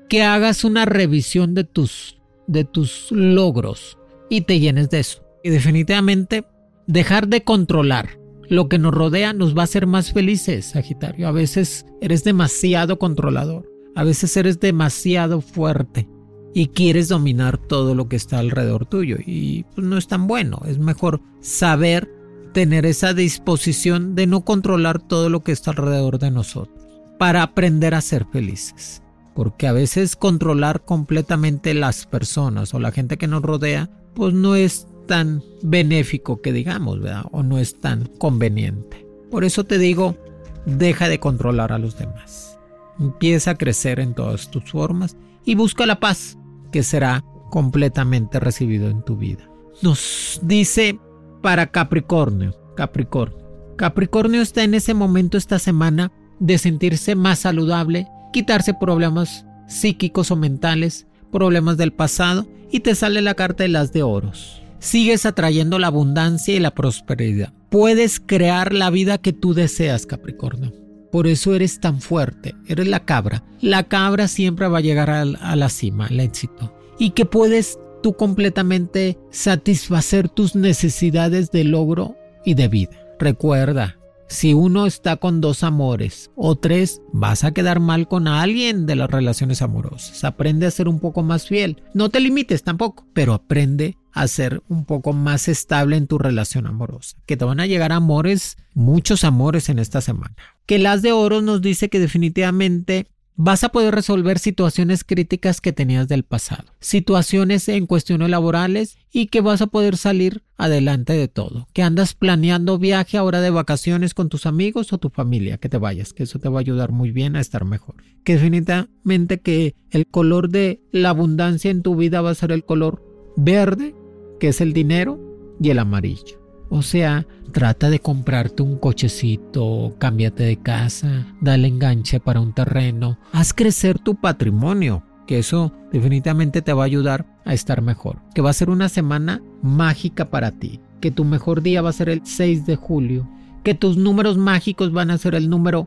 Que 0.09 0.23
hagas 0.23 0.65
una 0.65 0.87
revisión 0.87 1.55
de 1.55 1.65
tus, 1.65 2.16
de 2.47 2.65
tus 2.65 3.11
logros 3.11 3.99
y 4.29 4.43
te 4.43 4.59
llenes 4.59 4.91
de 4.91 5.01
eso. 5.01 5.23
Y 5.43 5.51
definitivamente 5.51 6.45
dejar 6.87 7.29
de 7.29 7.43
controlar 7.43 8.19
lo 8.49 8.69
que 8.69 8.79
nos 8.79 8.95
rodea 8.95 9.33
nos 9.33 9.57
va 9.57 9.63
a 9.63 9.65
hacer 9.65 9.87
más 9.87 10.13
felices, 10.13 10.67
Sagitario. 10.67 11.29
A 11.29 11.33
veces 11.33 11.87
eres 12.01 12.25
demasiado 12.25 12.99
controlador, 12.99 13.69
a 13.95 14.05
veces 14.05 14.37
eres 14.37 14.61
demasiado 14.61 15.41
fuerte 15.41 16.09
y 16.55 16.69
quieres 16.69 17.09
dominar 17.09 17.59
todo 17.59 17.95
lo 17.95 18.09
que 18.09 18.17
está 18.17 18.39
alrededor 18.39 18.87
tuyo 18.87 19.17
y 19.25 19.65
pues, 19.75 19.87
no 19.87 19.99
es 19.99 20.07
tan 20.07 20.27
bueno. 20.27 20.63
Es 20.67 20.79
mejor 20.79 21.21
saber 21.41 22.11
tener 22.53 22.87
esa 22.87 23.13
disposición 23.13 24.15
de 24.15 24.27
no 24.27 24.45
controlar 24.45 25.01
todo 25.01 25.29
lo 25.29 25.45
que 25.45 25.53
está 25.53 25.73
alrededor 25.73 26.19
de 26.19 26.31
nosotros 26.31 26.87
para 27.19 27.43
aprender 27.43 27.95
a 27.95 28.01
ser 28.01 28.27
felices. 28.33 29.03
Porque 29.37 29.69
a 29.69 29.73
veces 29.73 30.17
controlar 30.17 30.85
completamente 30.85 31.75
las 31.75 32.07
personas 32.07 32.75
o 32.75 32.81
la 32.81 32.91
gente 32.91 33.19
que 33.19 33.29
nos 33.29 33.43
rodea 33.43 33.91
pues 34.15 34.33
no 34.35 34.57
es 34.57 34.89
tan 35.07 35.43
benéfico 35.63 36.41
que 36.41 36.53
digamos, 36.53 37.01
¿verdad? 37.01 37.27
O 37.31 37.43
no 37.43 37.59
es 37.59 37.79
tan 37.79 38.07
conveniente. 38.19 39.07
Por 39.31 39.45
eso 39.45 39.65
te 39.65 39.79
digo, 39.79 40.17
deja 40.65 41.09
de 41.09 41.21
controlar 41.21 41.73
a 41.73 41.79
los 41.79 41.99
demás. 41.99 42.59
Empieza 42.99 43.53
a 43.53 43.59
crecer 43.59 44.01
en 44.01 44.15
todas 44.15 44.51
tus 44.51 44.65
formas 44.71 45.17
y 45.45 45.55
busca 45.55 45.87
la 45.87 46.01
paz 46.01 46.39
que 46.73 46.83
será 46.83 47.23
completamente 47.51 48.41
recibido 48.41 48.89
en 48.89 49.03
tu 49.03 49.17
vida. 49.17 49.49
Nos 49.83 50.41
dice 50.43 50.99
para 51.43 51.67
Capricornio, 51.67 52.57
Capricornio. 52.75 53.47
Capricornio 53.77 54.41
está 54.41 54.65
en 54.65 54.75
ese 54.75 54.95
momento 54.95 55.37
esta 55.37 55.59
semana 55.59 56.11
de 56.39 56.59
sentirse 56.59 57.15
más 57.15 57.41
saludable, 57.41 58.09
quitarse 58.33 58.75
problemas 58.75 59.47
psíquicos 59.67 60.31
o 60.31 60.37
mentales, 60.37 61.07
problemas 61.33 61.77
del 61.77 61.93
pasado 61.93 62.47
y 62.71 62.81
te 62.81 62.95
sale 62.95 63.23
la 63.23 63.35
carta 63.35 63.65
de 63.65 63.69
las 63.69 63.93
de 63.93 64.03
oros. 64.03 64.63
Sigues 64.79 65.27
atrayendo 65.27 65.79
la 65.79 65.89
abundancia 65.89 66.55
y 66.55 66.61
la 66.61 66.73
prosperidad. 66.73 67.53
Puedes 67.71 68.21
crear 68.21 68.73
la 68.73 68.91
vida 68.91 69.19
que 69.19 69.33
tú 69.33 69.55
deseas, 69.55 70.07
Capricornio. 70.07 70.73
Por 71.11 71.27
eso 71.27 71.55
eres 71.55 71.81
tan 71.81 72.01
fuerte, 72.01 72.55
eres 72.67 72.87
la 72.87 73.05
cabra. 73.05 73.43
La 73.61 73.85
cabra 73.85 74.29
siempre 74.29 74.69
va 74.69 74.79
a 74.79 74.83
llegar 74.83 75.11
a, 75.11 75.25
la 75.25 75.69
cima, 75.69 76.07
al 76.07 76.21
éxito. 76.21 76.73
Y 76.99 77.11
que 77.11 77.25
puedes 77.25 77.79
tú 78.03 78.15
completamente 78.15 79.19
satisfacer 79.31 80.29
tus 80.29 80.55
necesidades 80.55 81.51
de 81.51 81.65
logro 81.65 82.17
y 82.45 82.55
de 82.55 82.69
vida. 82.69 82.97
Recuerda, 83.19 83.97
si 84.29 84.55
uno 84.55 84.87
está 84.87 85.17
con 85.17 85.41
dos 85.41 85.63
amores 85.63 86.31
o 86.35 86.57
tres, 86.57 87.01
vas 87.13 87.45
a 87.45 87.53
quedar 87.53 87.81
mal 87.81 88.09
con 88.09 88.27
alguien 88.27 88.87
de 88.87 88.97
las 88.97 89.11
relaciones 89.11 89.63
amorosas. 89.63 90.25
Aprende 90.25 90.67
a 90.67 90.71
ser 90.71 90.89
un 90.89 90.99
poco 90.99 91.23
más 91.23 91.47
fiel. 91.47 91.83
No 91.95 92.09
te 92.09 92.21
limites 92.21 92.63
tampoco, 92.65 93.07
pero 93.13 93.35
aprende 93.35 93.97
a 94.13 94.27
ser 94.27 94.63
un 94.69 94.85
poco 94.85 95.13
más 95.13 95.47
estable 95.47 95.97
en 95.97 96.07
tu 96.07 96.19
relación 96.19 96.67
amorosa. 96.67 97.17
Que 97.27 97.37
te 97.37 97.45
van 97.45 97.61
a 97.61 97.67
llegar 97.67 97.93
amores, 97.93 98.57
muchos 98.75 99.25
amores 99.25 99.69
en 99.69 99.79
esta 99.79 100.01
semana. 100.01 100.35
Que 100.65 100.79
las 100.79 101.03
de 101.03 101.13
oro 101.13 101.43
nos 101.43 101.61
dice 101.61 101.89
que 101.89 102.01
definitivamente 102.01 103.07
vas 103.37 103.65
a 103.65 103.69
poder 103.69 103.95
resolver 103.95 104.39
situaciones 104.39 105.05
críticas 105.05 105.61
que 105.61 105.73
tenías 105.73 106.09
del 106.09 106.25
pasado, 106.25 106.65
situaciones 106.81 107.69
en 107.69 107.87
cuestiones 107.87 108.31
laborales 108.31 108.99
y 109.13 109.27
que 109.27 109.41
vas 109.41 109.63
a 109.63 109.67
poder 109.67 109.97
salir 109.97 110.43
adelante 110.57 111.13
de 111.13 111.29
todo, 111.29 111.69
que 111.73 111.83
andas 111.83 112.15
planeando 112.15 112.79
viaje 112.79 113.19
ahora 113.19 113.41
de 113.41 113.51
vacaciones 113.51 114.15
con 114.15 114.29
tus 114.29 114.47
amigos 114.47 114.93
o 114.93 114.99
tu 114.99 115.11
familia, 115.11 115.59
que 115.59 115.69
te 115.69 115.79
vayas, 115.79 116.13
que 116.13 116.25
eso 116.25 116.39
te 116.39 116.49
va 116.49 116.59
a 116.59 116.61
ayudar 116.61 116.93
muy 116.93 117.13
bien 117.13 117.37
a 117.37 117.41
estar 117.41 117.65
mejor. 117.65 117.97
Que 118.25 118.35
definitivamente 118.35 119.41
que 119.41 119.75
el 119.91 120.07
color 120.07 120.49
de 120.49 120.81
la 120.91 121.11
abundancia 121.11 121.71
en 121.71 121.83
tu 121.83 121.95
vida 121.95 122.23
va 122.23 122.31
a 122.31 122.35
ser 122.35 122.53
el 122.53 122.65
color 122.65 123.03
verde, 123.37 123.95
que 124.41 124.49
es 124.49 124.61
el 124.61 124.73
dinero, 124.73 125.21
y 125.61 125.71
el 125.71 125.79
amarillo. 125.79 126.46
O 126.69 126.83
sea, 126.83 127.27
trata 127.53 127.91
de 127.91 128.01
comprarte 128.01 128.63
un 128.63 128.77
cochecito, 128.77 129.95
cámbiate 129.99 130.43
de 130.43 130.57
casa, 130.57 131.27
dale 131.41 131.69
enganche 131.69 132.21
para 132.21 132.41
un 132.41 132.53
terreno, 132.53 133.19
haz 133.33 133.53
crecer 133.55 133.99
tu 133.99 134.17
patrimonio, 134.17 135.05
que 135.27 135.39
eso 135.39 135.73
definitivamente 135.93 136.63
te 136.63 136.73
va 136.73 136.83
a 136.83 136.87
ayudar 136.87 137.27
a 137.45 137.55
estar 137.55 137.83
mejor. 137.83 138.19
Que 138.35 138.43
va 138.43 138.51
a 138.51 138.55
ser 138.55 138.69
una 138.69 138.89
semana 138.89 139.43
mágica 139.63 140.31
para 140.31 140.53
ti, 140.53 140.81
que 141.01 141.11
tu 141.11 141.25
mejor 141.25 141.63
día 141.63 141.83
va 141.83 141.91
a 141.91 141.95
ser 141.95 142.09
el 142.09 142.27
6 142.27 142.67
de 142.67 142.77
julio, 142.77 143.29
que 143.63 143.75
tus 143.75 143.97
números 143.97 144.37
mágicos 144.37 144.93
van 144.93 145.11
a 145.11 145.19
ser 145.19 145.35
el 145.35 145.49
número 145.49 145.87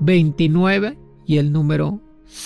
29 0.00 0.96
y 1.26 1.38
el 1.38 1.52
número 1.52 2.00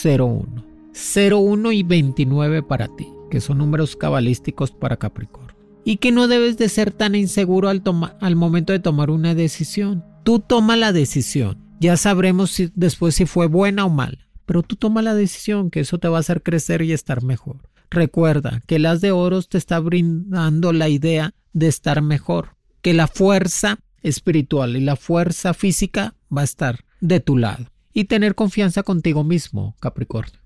01. 0.05 0.64
01 0.94 1.73
y 1.73 1.83
29 1.83 2.62
para 2.62 2.88
ti, 2.88 3.09
que 3.31 3.40
son 3.40 3.59
números 3.59 3.97
cabalísticos 3.97 4.70
para 4.70 4.97
Capricornio 4.97 5.43
y 5.85 5.99
que 5.99 6.12
no 6.12 6.29
debes 6.29 6.57
de 6.57 6.68
ser 6.68 6.90
tan 6.90 7.14
inseguro 7.14 7.68
al, 7.68 7.83
al 8.20 8.37
momento 8.37 8.73
de 8.73 8.79
tomar 8.79 9.11
una 9.11 9.35
decisión. 9.35 10.05
Tú 10.25 10.38
toma 10.38 10.77
la 10.77 10.92
decisión. 10.92 11.59
Ya 11.81 11.97
sabremos 11.97 12.57
después 12.75 13.14
si 13.14 13.27
fue 13.27 13.47
buena 13.47 13.85
o 13.85 13.90
mala, 13.90 14.27
pero 14.47 14.62
tú 14.62 14.77
toma 14.77 15.03
la 15.03 15.14
decisión, 15.14 15.70
que 15.70 15.81
eso 15.81 15.99
te 15.99 16.09
va 16.09 16.16
a 16.16 16.20
hacer 16.20 16.42
crecer 16.42 16.83
y 16.83 16.92
estar 16.92 17.23
mejor. 17.23 17.68
Recuerda 17.90 18.62
que 18.66 18.79
las 18.79 19.01
de 19.01 19.12
oros 19.12 19.49
te 19.49 19.59
está 19.59 19.79
brindando 19.81 20.73
la 20.73 20.88
idea 20.88 21.35
de 21.53 21.68
estar 21.68 22.01
mejor, 22.01 22.57
que 22.81 22.94
la 22.94 23.07
fuerza 23.07 23.79
espiritual 24.03 24.77
y 24.77 24.81
la 24.81 24.97
fuerza 24.97 25.53
física 25.55 26.14
va 26.35 26.42
a 26.42 26.44
estar 26.44 26.85
de 27.01 27.20
tu 27.20 27.37
lado. 27.37 27.66
Y 27.92 28.05
tener 28.05 28.35
confianza 28.35 28.83
contigo 28.83 29.23
mismo, 29.23 29.77
Capricornio. 29.79 30.40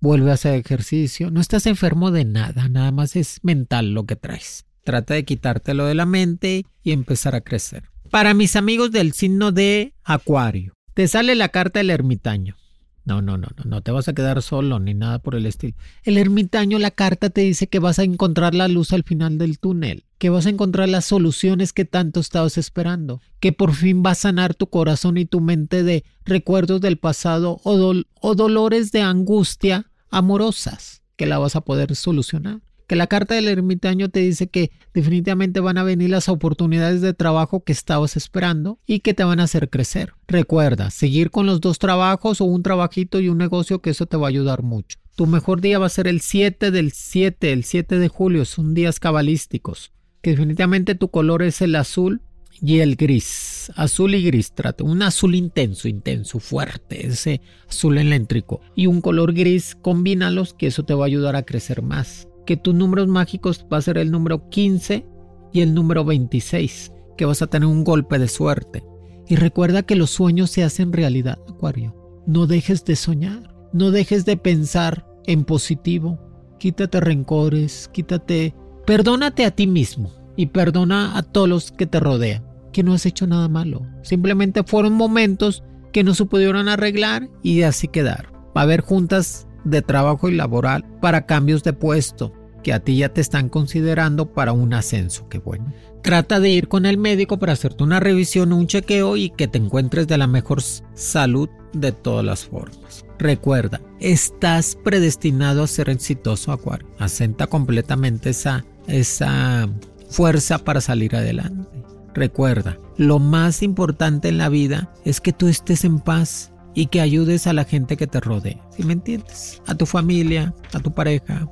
Vuelve 0.00 0.30
a 0.30 0.34
hacer 0.34 0.54
ejercicio, 0.54 1.30
no 1.30 1.40
estás 1.40 1.66
enfermo 1.66 2.10
de 2.10 2.24
nada, 2.24 2.68
nada 2.68 2.90
más 2.90 3.16
es 3.16 3.40
mental 3.42 3.92
lo 3.92 4.06
que 4.06 4.16
traes. 4.16 4.64
Trata 4.84 5.14
de 5.14 5.24
quitártelo 5.24 5.86
de 5.86 5.94
la 5.94 6.06
mente 6.06 6.64
y 6.82 6.92
empezar 6.92 7.34
a 7.34 7.40
crecer. 7.40 7.84
Para 8.10 8.34
mis 8.34 8.56
amigos 8.56 8.90
del 8.90 9.12
signo 9.12 9.52
de 9.52 9.94
Acuario, 10.02 10.74
te 10.94 11.06
sale 11.06 11.34
la 11.34 11.50
carta 11.50 11.78
del 11.78 11.90
ermitaño. 11.90 12.56
No, 13.04 13.22
no, 13.22 13.38
no, 13.38 13.48
no, 13.56 13.64
no 13.64 13.82
te 13.82 13.90
vas 13.90 14.08
a 14.08 14.12
quedar 14.12 14.42
solo 14.42 14.78
ni 14.78 14.94
nada 14.94 15.18
por 15.18 15.34
el 15.34 15.46
estilo. 15.46 15.74
El 16.04 16.18
ermitaño, 16.18 16.78
la 16.78 16.90
carta 16.90 17.30
te 17.30 17.40
dice 17.40 17.66
que 17.66 17.78
vas 17.78 17.98
a 17.98 18.04
encontrar 18.04 18.54
la 18.54 18.68
luz 18.68 18.92
al 18.92 19.04
final 19.04 19.38
del 19.38 19.58
túnel, 19.58 20.04
que 20.18 20.28
vas 20.28 20.46
a 20.46 20.50
encontrar 20.50 20.88
las 20.88 21.06
soluciones 21.06 21.72
que 21.72 21.84
tanto 21.84 22.20
estabas 22.20 22.58
esperando, 22.58 23.20
que 23.40 23.52
por 23.52 23.74
fin 23.74 24.02
vas 24.02 24.18
a 24.18 24.22
sanar 24.22 24.54
tu 24.54 24.68
corazón 24.68 25.16
y 25.16 25.24
tu 25.24 25.40
mente 25.40 25.82
de 25.82 26.04
recuerdos 26.24 26.80
del 26.80 26.98
pasado 26.98 27.60
o, 27.64 27.94
o 28.20 28.34
dolores 28.34 28.92
de 28.92 29.02
angustia 29.02 29.90
amorosas, 30.10 31.02
que 31.16 31.26
la 31.26 31.38
vas 31.38 31.56
a 31.56 31.62
poder 31.62 31.96
solucionar 31.96 32.60
que 32.90 32.96
la 32.96 33.06
carta 33.06 33.36
del 33.36 33.46
ermitaño 33.46 34.08
te 34.08 34.18
dice 34.18 34.48
que 34.48 34.72
definitivamente 34.92 35.60
van 35.60 35.78
a 35.78 35.84
venir 35.84 36.10
las 36.10 36.28
oportunidades 36.28 37.00
de 37.00 37.14
trabajo 37.14 37.62
que 37.62 37.70
estabas 37.70 38.16
esperando 38.16 38.80
y 38.84 38.98
que 38.98 39.14
te 39.14 39.22
van 39.22 39.38
a 39.38 39.44
hacer 39.44 39.70
crecer. 39.70 40.14
Recuerda, 40.26 40.90
seguir 40.90 41.30
con 41.30 41.46
los 41.46 41.60
dos 41.60 41.78
trabajos 41.78 42.40
o 42.40 42.46
un 42.46 42.64
trabajito 42.64 43.20
y 43.20 43.28
un 43.28 43.38
negocio 43.38 43.80
que 43.80 43.90
eso 43.90 44.06
te 44.06 44.16
va 44.16 44.26
a 44.26 44.30
ayudar 44.30 44.64
mucho. 44.64 44.98
Tu 45.14 45.28
mejor 45.28 45.60
día 45.60 45.78
va 45.78 45.86
a 45.86 45.88
ser 45.88 46.08
el 46.08 46.20
7 46.20 46.72
del 46.72 46.90
7, 46.90 47.52
el 47.52 47.62
7 47.62 47.96
de 47.96 48.08
julio, 48.08 48.44
son 48.44 48.74
días 48.74 48.98
cabalísticos, 48.98 49.92
que 50.20 50.30
definitivamente 50.30 50.96
tu 50.96 51.12
color 51.12 51.44
es 51.44 51.62
el 51.62 51.76
azul 51.76 52.22
y 52.60 52.80
el 52.80 52.96
gris, 52.96 53.70
azul 53.76 54.16
y 54.16 54.24
gris, 54.24 54.50
trata 54.52 54.82
un 54.82 55.02
azul 55.02 55.36
intenso, 55.36 55.86
intenso, 55.86 56.40
fuerte, 56.40 57.06
ese 57.06 57.40
azul 57.68 57.98
eléctrico 57.98 58.60
y 58.74 58.88
un 58.88 59.00
color 59.00 59.32
gris, 59.32 59.76
combínalos 59.80 60.54
que 60.54 60.66
eso 60.66 60.82
te 60.82 60.94
va 60.94 61.04
a 61.04 61.06
ayudar 61.06 61.36
a 61.36 61.44
crecer 61.44 61.82
más 61.82 62.26
que 62.46 62.56
tus 62.56 62.74
números 62.74 63.08
mágicos 63.08 63.66
va 63.72 63.78
a 63.78 63.82
ser 63.82 63.98
el 63.98 64.10
número 64.10 64.48
15 64.48 65.06
y 65.52 65.60
el 65.60 65.74
número 65.74 66.04
26, 66.04 66.92
que 67.16 67.24
vas 67.24 67.42
a 67.42 67.46
tener 67.46 67.68
un 67.68 67.84
golpe 67.84 68.18
de 68.18 68.28
suerte. 68.28 68.84
Y 69.28 69.36
recuerda 69.36 69.82
que 69.82 69.96
los 69.96 70.10
sueños 70.10 70.50
se 70.50 70.64
hacen 70.64 70.92
realidad, 70.92 71.38
Acuario. 71.48 71.94
No 72.26 72.46
dejes 72.46 72.84
de 72.84 72.96
soñar, 72.96 73.54
no 73.72 73.90
dejes 73.90 74.24
de 74.24 74.36
pensar 74.36 75.06
en 75.26 75.44
positivo. 75.44 76.18
Quítate 76.58 77.00
rencores, 77.00 77.88
quítate, 77.92 78.54
perdónate 78.86 79.44
a 79.44 79.50
ti 79.50 79.66
mismo 79.66 80.12
y 80.36 80.46
perdona 80.46 81.16
a 81.16 81.22
todos 81.22 81.48
los 81.48 81.70
que 81.72 81.86
te 81.86 82.00
rodean, 82.00 82.44
que 82.72 82.82
no 82.82 82.92
has 82.92 83.06
hecho 83.06 83.26
nada 83.26 83.48
malo. 83.48 83.86
Simplemente 84.02 84.64
fueron 84.64 84.92
momentos 84.92 85.62
que 85.92 86.04
no 86.04 86.14
se 86.14 86.26
pudieron 86.26 86.68
arreglar 86.68 87.28
y 87.42 87.62
así 87.62 87.88
quedar. 87.88 88.32
Va 88.56 88.62
a 88.62 88.64
haber 88.64 88.80
juntas 88.80 89.46
de 89.64 89.82
trabajo 89.82 90.28
y 90.28 90.34
laboral 90.34 90.84
para 91.00 91.26
cambios 91.26 91.62
de 91.62 91.72
puesto 91.72 92.32
que 92.62 92.72
a 92.72 92.80
ti 92.80 92.98
ya 92.98 93.08
te 93.08 93.20
están 93.20 93.48
considerando 93.48 94.32
para 94.32 94.52
un 94.52 94.74
ascenso, 94.74 95.28
qué 95.28 95.38
bueno. 95.38 95.72
Trata 96.02 96.40
de 96.40 96.50
ir 96.50 96.68
con 96.68 96.86
el 96.86 96.98
médico 96.98 97.38
para 97.38 97.52
hacerte 97.52 97.84
una 97.84 98.00
revisión 98.00 98.52
un 98.52 98.66
chequeo 98.66 99.16
y 99.16 99.30
que 99.30 99.48
te 99.48 99.58
encuentres 99.58 100.06
de 100.06 100.18
la 100.18 100.26
mejor 100.26 100.62
salud 100.62 101.48
de 101.72 101.92
todas 101.92 102.24
las 102.24 102.44
formas. 102.44 103.04
Recuerda, 103.18 103.80
estás 103.98 104.76
predestinado 104.82 105.62
a 105.62 105.66
ser 105.66 105.90
exitoso, 105.90 106.52
Acuario. 106.52 106.88
Asenta 106.98 107.46
completamente 107.46 108.30
esa, 108.30 108.64
esa 108.86 109.68
fuerza 110.08 110.58
para 110.58 110.80
salir 110.80 111.14
adelante. 111.14 111.68
Recuerda, 112.14 112.78
lo 112.96 113.18
más 113.18 113.62
importante 113.62 114.28
en 114.28 114.38
la 114.38 114.48
vida 114.48 114.92
es 115.04 115.20
que 115.20 115.32
tú 115.32 115.48
estés 115.48 115.84
en 115.84 116.00
paz 116.00 116.50
y 116.74 116.86
que 116.86 117.00
ayudes 117.00 117.46
a 117.46 117.52
la 117.52 117.64
gente 117.64 117.96
que 117.96 118.06
te 118.06 118.20
rodea, 118.20 118.60
si 118.70 118.84
me 118.84 118.92
entiendes? 118.92 119.62
A 119.66 119.74
tu 119.74 119.86
familia, 119.86 120.54
a 120.72 120.80
tu 120.80 120.92
pareja, 120.92 121.48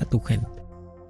a 0.00 0.04
tu 0.04 0.20
gente. 0.20 0.48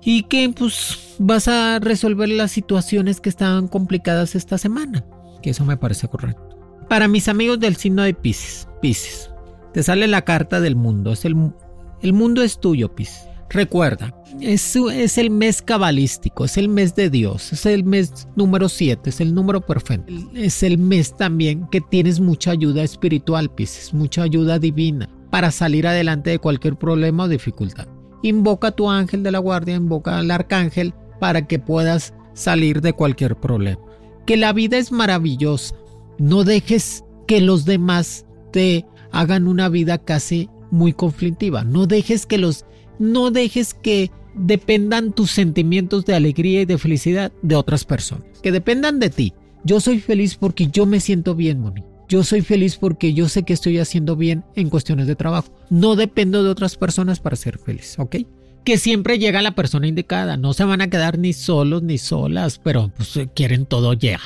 Y 0.02 0.24
que 0.24 0.48
pues 0.56 1.16
vas 1.18 1.48
a 1.48 1.78
resolver 1.80 2.28
las 2.28 2.52
situaciones 2.52 3.20
que 3.20 3.28
estaban 3.28 3.68
complicadas 3.68 4.34
esta 4.34 4.58
semana, 4.58 5.04
que 5.42 5.50
eso 5.50 5.64
me 5.64 5.76
parece 5.76 6.08
correcto. 6.08 6.58
Para 6.88 7.08
mis 7.08 7.28
amigos 7.28 7.60
del 7.60 7.76
signo 7.76 8.02
de 8.02 8.14
Pisces, 8.14 8.68
Pisces, 8.80 9.30
te 9.72 9.82
sale 9.82 10.06
la 10.06 10.22
carta 10.22 10.60
del 10.60 10.76
mundo, 10.76 11.12
es 11.12 11.24
el, 11.24 11.52
el 12.00 12.12
mundo 12.12 12.42
es 12.42 12.60
tuyo, 12.60 12.94
Pisces. 12.94 13.28
Recuerda, 13.50 14.14
es, 14.40 14.76
el 15.16 15.30
mes 15.30 15.62
cabalístico, 15.62 16.44
es 16.44 16.58
el 16.58 16.68
mes 16.68 16.94
de 16.94 17.08
Dios, 17.08 17.52
es 17.52 17.64
el 17.64 17.82
mes 17.82 18.28
número 18.36 18.68
7, 18.68 19.08
es 19.08 19.20
el 19.20 19.34
número 19.34 19.62
perfecto. 19.62 20.12
Es 20.34 20.62
el 20.62 20.76
mes 20.76 21.16
también 21.16 21.66
que 21.70 21.80
tienes 21.80 22.20
mucha 22.20 22.50
ayuda 22.50 22.82
espiritual, 22.82 23.50
Pisces, 23.50 23.94
mucha 23.94 24.22
ayuda 24.22 24.58
divina 24.58 25.08
para 25.30 25.50
salir 25.50 25.86
adelante 25.86 26.30
de 26.30 26.38
cualquier 26.38 26.76
problema 26.76 27.24
o 27.24 27.28
dificultad. 27.28 27.88
Invoca 28.22 28.68
a 28.68 28.72
tu 28.72 28.90
ángel 28.90 29.22
de 29.22 29.30
la 29.30 29.38
guardia, 29.38 29.76
invoca 29.76 30.18
al 30.18 30.30
arcángel 30.30 30.92
para 31.18 31.46
que 31.46 31.58
puedas 31.58 32.12
salir 32.34 32.82
de 32.82 32.92
cualquier 32.92 33.36
problema. 33.36 33.80
Que 34.26 34.36
la 34.36 34.52
vida 34.52 34.76
es 34.76 34.92
maravillosa. 34.92 35.74
No 36.18 36.44
dejes 36.44 37.04
que 37.26 37.40
los 37.40 37.64
demás 37.64 38.26
te 38.52 38.84
hagan 39.10 39.48
una 39.48 39.68
vida 39.68 39.98
casi 39.98 40.50
muy 40.70 40.92
conflictiva. 40.92 41.64
No 41.64 41.86
dejes 41.86 42.26
que 42.26 42.38
los 42.38 42.66
No 42.98 43.30
dejes 43.30 43.74
que 43.74 44.10
dependan 44.34 45.12
tus 45.12 45.30
sentimientos 45.30 46.04
de 46.04 46.14
alegría 46.14 46.62
y 46.62 46.64
de 46.64 46.78
felicidad 46.78 47.32
de 47.42 47.56
otras 47.56 47.84
personas, 47.84 48.24
que 48.42 48.52
dependan 48.52 49.00
de 49.00 49.10
ti. 49.10 49.32
Yo 49.64 49.80
soy 49.80 50.00
feliz 50.00 50.36
porque 50.36 50.68
yo 50.68 50.86
me 50.86 51.00
siento 51.00 51.34
bien, 51.34 51.60
Moni. 51.60 51.82
Yo 52.08 52.24
soy 52.24 52.40
feliz 52.40 52.76
porque 52.76 53.12
yo 53.12 53.28
sé 53.28 53.42
que 53.42 53.52
estoy 53.52 53.78
haciendo 53.78 54.16
bien 54.16 54.44
en 54.54 54.70
cuestiones 54.70 55.06
de 55.06 55.14
trabajo. 55.14 55.52
No 55.68 55.94
dependo 55.94 56.42
de 56.42 56.48
otras 56.48 56.76
personas 56.76 57.20
para 57.20 57.36
ser 57.36 57.58
feliz, 57.58 57.98
¿ok? 57.98 58.16
Que 58.64 58.78
siempre 58.78 59.18
llega 59.18 59.42
la 59.42 59.54
persona 59.54 59.86
indicada. 59.88 60.38
No 60.38 60.54
se 60.54 60.64
van 60.64 60.80
a 60.80 60.88
quedar 60.88 61.18
ni 61.18 61.34
solos 61.34 61.82
ni 61.82 61.98
solas, 61.98 62.58
pero 62.58 62.90
pues 62.96 63.18
quieren 63.34 63.66
todo 63.66 63.92
ya. 63.92 64.20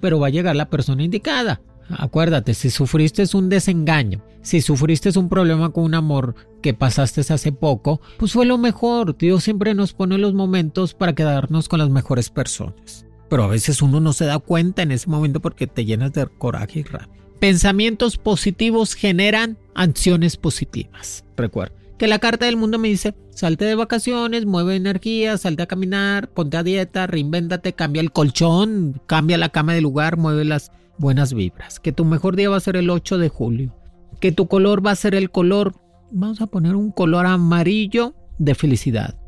pero 0.00 0.18
va 0.18 0.26
a 0.26 0.30
llegar 0.30 0.56
la 0.56 0.68
persona 0.68 1.04
indicada. 1.04 1.60
Acuérdate, 1.98 2.54
si 2.54 2.70
sufriste 2.70 3.24
un 3.34 3.48
desengaño, 3.48 4.22
si 4.42 4.60
sufriste 4.60 5.16
un 5.18 5.28
problema 5.28 5.70
con 5.70 5.84
un 5.84 5.94
amor 5.94 6.34
que 6.62 6.74
pasaste 6.74 7.20
hace 7.20 7.52
poco, 7.52 8.00
pues 8.18 8.32
fue 8.32 8.46
lo 8.46 8.58
mejor. 8.58 9.16
Dios 9.16 9.44
siempre 9.44 9.74
nos 9.74 9.92
pone 9.92 10.18
los 10.18 10.34
momentos 10.34 10.94
para 10.94 11.14
quedarnos 11.14 11.68
con 11.68 11.78
las 11.78 11.90
mejores 11.90 12.30
personas. 12.30 13.06
Pero 13.28 13.44
a 13.44 13.48
veces 13.48 13.82
uno 13.82 14.00
no 14.00 14.12
se 14.12 14.24
da 14.24 14.38
cuenta 14.38 14.82
en 14.82 14.92
ese 14.92 15.08
momento 15.08 15.40
porque 15.40 15.66
te 15.66 15.84
llenas 15.84 16.12
de 16.12 16.26
coraje 16.26 16.80
y 16.80 16.82
rabia. 16.82 17.08
Pensamientos 17.38 18.18
positivos 18.18 18.94
generan 18.94 19.56
acciones 19.74 20.36
positivas. 20.36 21.24
Recuerda 21.36 21.74
que 21.96 22.06
la 22.06 22.18
carta 22.18 22.46
del 22.46 22.56
mundo 22.56 22.78
me 22.78 22.88
dice, 22.88 23.14
salte 23.28 23.66
de 23.66 23.74
vacaciones, 23.74 24.46
mueve 24.46 24.74
energía, 24.74 25.36
salte 25.36 25.62
a 25.62 25.66
caminar, 25.66 26.30
ponte 26.30 26.56
a 26.56 26.62
dieta, 26.62 27.06
reinvéntate, 27.06 27.74
cambia 27.74 28.00
el 28.00 28.10
colchón, 28.10 29.02
cambia 29.06 29.36
la 29.36 29.50
cama 29.50 29.74
de 29.74 29.82
lugar, 29.82 30.16
mueve 30.16 30.46
las 30.46 30.72
buenas 31.00 31.32
vibras, 31.32 31.80
que 31.80 31.92
tu 31.92 32.04
mejor 32.04 32.36
día 32.36 32.50
va 32.50 32.58
a 32.58 32.60
ser 32.60 32.76
el 32.76 32.90
8 32.90 33.16
de 33.18 33.30
julio, 33.30 33.74
que 34.20 34.32
tu 34.32 34.46
color 34.46 34.86
va 34.86 34.90
a 34.90 34.96
ser 34.96 35.14
el 35.14 35.30
color, 35.30 35.74
vamos 36.12 36.42
a 36.42 36.46
poner 36.46 36.76
un 36.76 36.92
color 36.92 37.26
amarillo 37.26 38.14
de 38.38 38.54
felicidad 38.54 39.18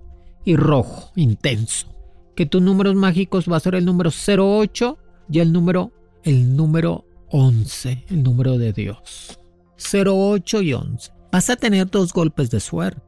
y 0.44 0.56
rojo, 0.56 1.12
intenso, 1.16 1.88
que 2.36 2.44
tus 2.44 2.60
números 2.60 2.94
mágicos 2.94 3.50
va 3.50 3.56
a 3.56 3.60
ser 3.60 3.74
el 3.74 3.86
número 3.86 4.10
08 4.10 4.98
y 5.30 5.38
el 5.38 5.50
número, 5.50 5.92
el 6.24 6.54
número 6.54 7.06
11, 7.30 8.04
el 8.10 8.22
número 8.22 8.58
de 8.58 8.74
Dios. 8.74 9.38
08 9.78 10.62
y 10.62 10.74
11. 10.74 11.10
Vas 11.32 11.48
a 11.48 11.56
tener 11.56 11.90
dos 11.90 12.12
golpes 12.12 12.50
de 12.50 12.60
suerte, 12.60 13.00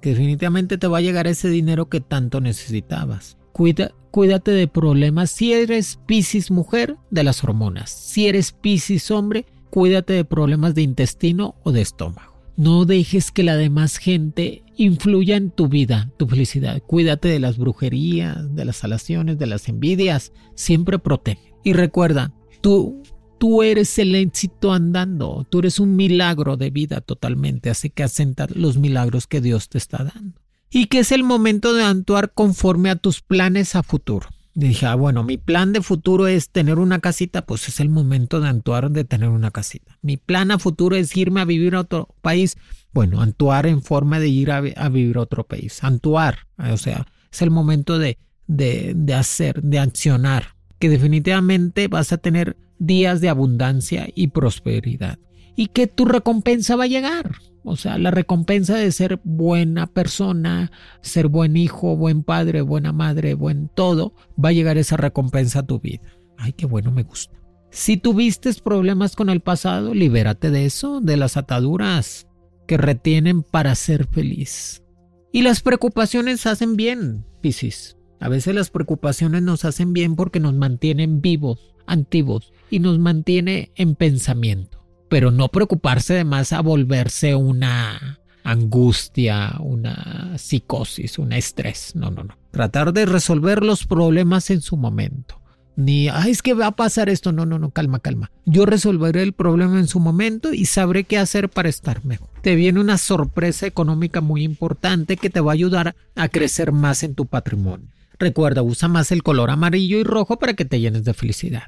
que 0.00 0.10
definitivamente 0.10 0.78
te 0.78 0.86
va 0.86 0.98
a 0.98 1.02
llegar 1.02 1.26
ese 1.26 1.48
dinero 1.48 1.88
que 1.88 2.00
tanto 2.00 2.40
necesitabas. 2.40 3.36
Cuida, 3.52 3.92
cuídate 4.10 4.50
de 4.50 4.68
problemas. 4.68 5.30
Si 5.30 5.52
eres 5.52 5.98
Piscis 6.06 6.50
mujer, 6.50 6.96
de 7.10 7.24
las 7.24 7.44
hormonas. 7.44 7.90
Si 7.90 8.26
eres 8.26 8.52
Piscis 8.52 9.10
hombre, 9.10 9.46
cuídate 9.70 10.14
de 10.14 10.24
problemas 10.24 10.74
de 10.74 10.82
intestino 10.82 11.56
o 11.62 11.72
de 11.72 11.82
estómago. 11.82 12.32
No 12.56 12.84
dejes 12.84 13.30
que 13.30 13.42
la 13.42 13.56
demás 13.56 13.96
gente 13.96 14.62
influya 14.76 15.36
en 15.36 15.50
tu 15.50 15.68
vida, 15.68 16.10
tu 16.18 16.26
felicidad. 16.26 16.82
Cuídate 16.86 17.28
de 17.28 17.40
las 17.40 17.58
brujerías, 17.58 18.54
de 18.54 18.64
las 18.64 18.76
salaciones, 18.76 19.38
de 19.38 19.46
las 19.46 19.68
envidias. 19.68 20.32
Siempre 20.54 20.98
protege. 20.98 21.54
Y 21.64 21.72
recuerda, 21.72 22.32
tú, 22.60 23.02
tú 23.38 23.62
eres 23.62 23.98
el 23.98 24.14
éxito 24.14 24.72
andando. 24.72 25.46
Tú 25.48 25.60
eres 25.60 25.78
un 25.80 25.96
milagro 25.96 26.56
de 26.56 26.70
vida 26.70 27.00
totalmente. 27.00 27.70
Así 27.70 27.90
que 27.90 28.02
asenta 28.02 28.46
los 28.54 28.76
milagros 28.76 29.26
que 29.26 29.40
Dios 29.40 29.68
te 29.68 29.78
está 29.78 30.04
dando 30.04 30.42
y 30.72 30.86
que 30.86 31.00
es 31.00 31.12
el 31.12 31.22
momento 31.22 31.74
de 31.74 31.84
actuar 31.84 32.32
conforme 32.32 32.90
a 32.90 32.96
tus 32.96 33.20
planes 33.20 33.76
a 33.76 33.82
futuro. 33.82 34.28
dije, 34.54 34.86
ah, 34.86 34.94
bueno, 34.94 35.22
mi 35.22 35.36
plan 35.36 35.72
de 35.72 35.82
futuro 35.82 36.26
es 36.26 36.48
tener 36.48 36.78
una 36.78 36.98
casita, 36.98 37.44
pues 37.44 37.68
es 37.68 37.78
el 37.78 37.90
momento 37.90 38.40
de 38.40 38.48
actuar 38.48 38.90
de 38.90 39.04
tener 39.04 39.28
una 39.28 39.50
casita. 39.50 39.98
Mi 40.00 40.16
plan 40.16 40.50
a 40.50 40.58
futuro 40.58 40.96
es 40.96 41.14
irme 41.16 41.42
a 41.42 41.44
vivir 41.44 41.74
a 41.74 41.80
otro 41.80 42.08
país. 42.22 42.56
Bueno, 42.92 43.20
actuar 43.20 43.66
en 43.66 43.82
forma 43.82 44.18
de 44.18 44.28
ir 44.28 44.50
a, 44.50 44.60
vivir 44.60 45.16
a 45.18 45.20
otro 45.20 45.44
país. 45.44 45.84
Actuar, 45.84 46.38
o 46.56 46.76
sea, 46.78 47.06
es 47.30 47.42
el 47.42 47.50
momento 47.50 47.98
de, 47.98 48.18
de, 48.46 48.94
de 48.96 49.14
hacer, 49.14 49.62
de 49.62 49.78
accionar, 49.78 50.54
que 50.78 50.88
definitivamente 50.88 51.88
vas 51.88 52.12
a 52.12 52.18
tener 52.18 52.56
días 52.78 53.20
de 53.20 53.28
abundancia 53.28 54.08
y 54.14 54.28
prosperidad. 54.28 55.18
Y 55.54 55.66
que 55.66 55.86
tu 55.86 56.06
recompensa 56.06 56.76
va 56.76 56.84
a 56.84 56.88
llegar. 56.88 57.36
O 57.64 57.76
sea, 57.76 57.96
la 57.98 58.10
recompensa 58.10 58.76
de 58.76 58.90
ser 58.90 59.20
buena 59.22 59.86
persona, 59.86 60.72
ser 61.00 61.28
buen 61.28 61.56
hijo, 61.56 61.96
buen 61.96 62.24
padre, 62.24 62.60
buena 62.60 62.92
madre, 62.92 63.34
buen 63.34 63.68
todo, 63.68 64.14
va 64.42 64.48
a 64.48 64.52
llegar 64.52 64.78
esa 64.78 64.96
recompensa 64.96 65.60
a 65.60 65.66
tu 65.66 65.78
vida. 65.78 66.02
Ay, 66.36 66.52
qué 66.54 66.66
bueno, 66.66 66.90
me 66.90 67.04
gusta. 67.04 67.38
Si 67.70 67.96
tuviste 67.96 68.52
problemas 68.54 69.14
con 69.14 69.30
el 69.30 69.40
pasado, 69.40 69.94
libérate 69.94 70.50
de 70.50 70.66
eso, 70.66 71.00
de 71.00 71.16
las 71.16 71.36
ataduras 71.36 72.26
que 72.66 72.76
retienen 72.76 73.42
para 73.42 73.74
ser 73.76 74.06
feliz. 74.08 74.82
Y 75.30 75.42
las 75.42 75.62
preocupaciones 75.62 76.46
hacen 76.46 76.76
bien, 76.76 77.24
Piscis. 77.40 77.96
A 78.18 78.28
veces 78.28 78.54
las 78.54 78.70
preocupaciones 78.70 79.42
nos 79.42 79.64
hacen 79.64 79.92
bien 79.92 80.16
porque 80.16 80.38
nos 80.38 80.54
mantienen 80.54 81.20
vivos, 81.20 81.74
antiguos 81.86 82.52
y 82.70 82.78
nos 82.80 82.98
mantiene 82.98 83.72
en 83.76 83.94
pensamiento 83.94 84.81
pero 85.12 85.30
no 85.30 85.50
preocuparse 85.50 86.14
de 86.14 86.24
más 86.24 86.54
a 86.54 86.62
volverse 86.62 87.34
una 87.34 88.18
angustia, 88.44 89.56
una 89.60 90.38
psicosis, 90.38 91.18
un 91.18 91.34
estrés. 91.34 91.94
No, 91.94 92.10
no, 92.10 92.24
no. 92.24 92.38
Tratar 92.50 92.94
de 92.94 93.04
resolver 93.04 93.62
los 93.62 93.86
problemas 93.86 94.48
en 94.48 94.62
su 94.62 94.78
momento. 94.78 95.38
Ni, 95.76 96.08
ay, 96.08 96.30
es 96.30 96.40
que 96.40 96.54
va 96.54 96.68
a 96.68 96.76
pasar 96.76 97.10
esto. 97.10 97.30
No, 97.30 97.44
no, 97.44 97.58
no, 97.58 97.72
calma, 97.72 97.98
calma. 97.98 98.30
Yo 98.46 98.64
resolveré 98.64 99.22
el 99.22 99.34
problema 99.34 99.78
en 99.78 99.86
su 99.86 100.00
momento 100.00 100.54
y 100.54 100.64
sabré 100.64 101.04
qué 101.04 101.18
hacer 101.18 101.50
para 101.50 101.68
estar 101.68 102.02
mejor. 102.06 102.30
Te 102.40 102.54
viene 102.54 102.80
una 102.80 102.96
sorpresa 102.96 103.66
económica 103.66 104.22
muy 104.22 104.42
importante 104.42 105.18
que 105.18 105.28
te 105.28 105.40
va 105.40 105.52
a 105.52 105.60
ayudar 105.60 105.94
a 106.14 106.28
crecer 106.30 106.72
más 106.72 107.02
en 107.02 107.14
tu 107.14 107.26
patrimonio. 107.26 107.88
Recuerda, 108.18 108.62
usa 108.62 108.88
más 108.88 109.12
el 109.12 109.22
color 109.22 109.50
amarillo 109.50 109.98
y 109.98 110.04
rojo 110.04 110.38
para 110.38 110.54
que 110.54 110.64
te 110.64 110.80
llenes 110.80 111.04
de 111.04 111.12
felicidad. 111.12 111.64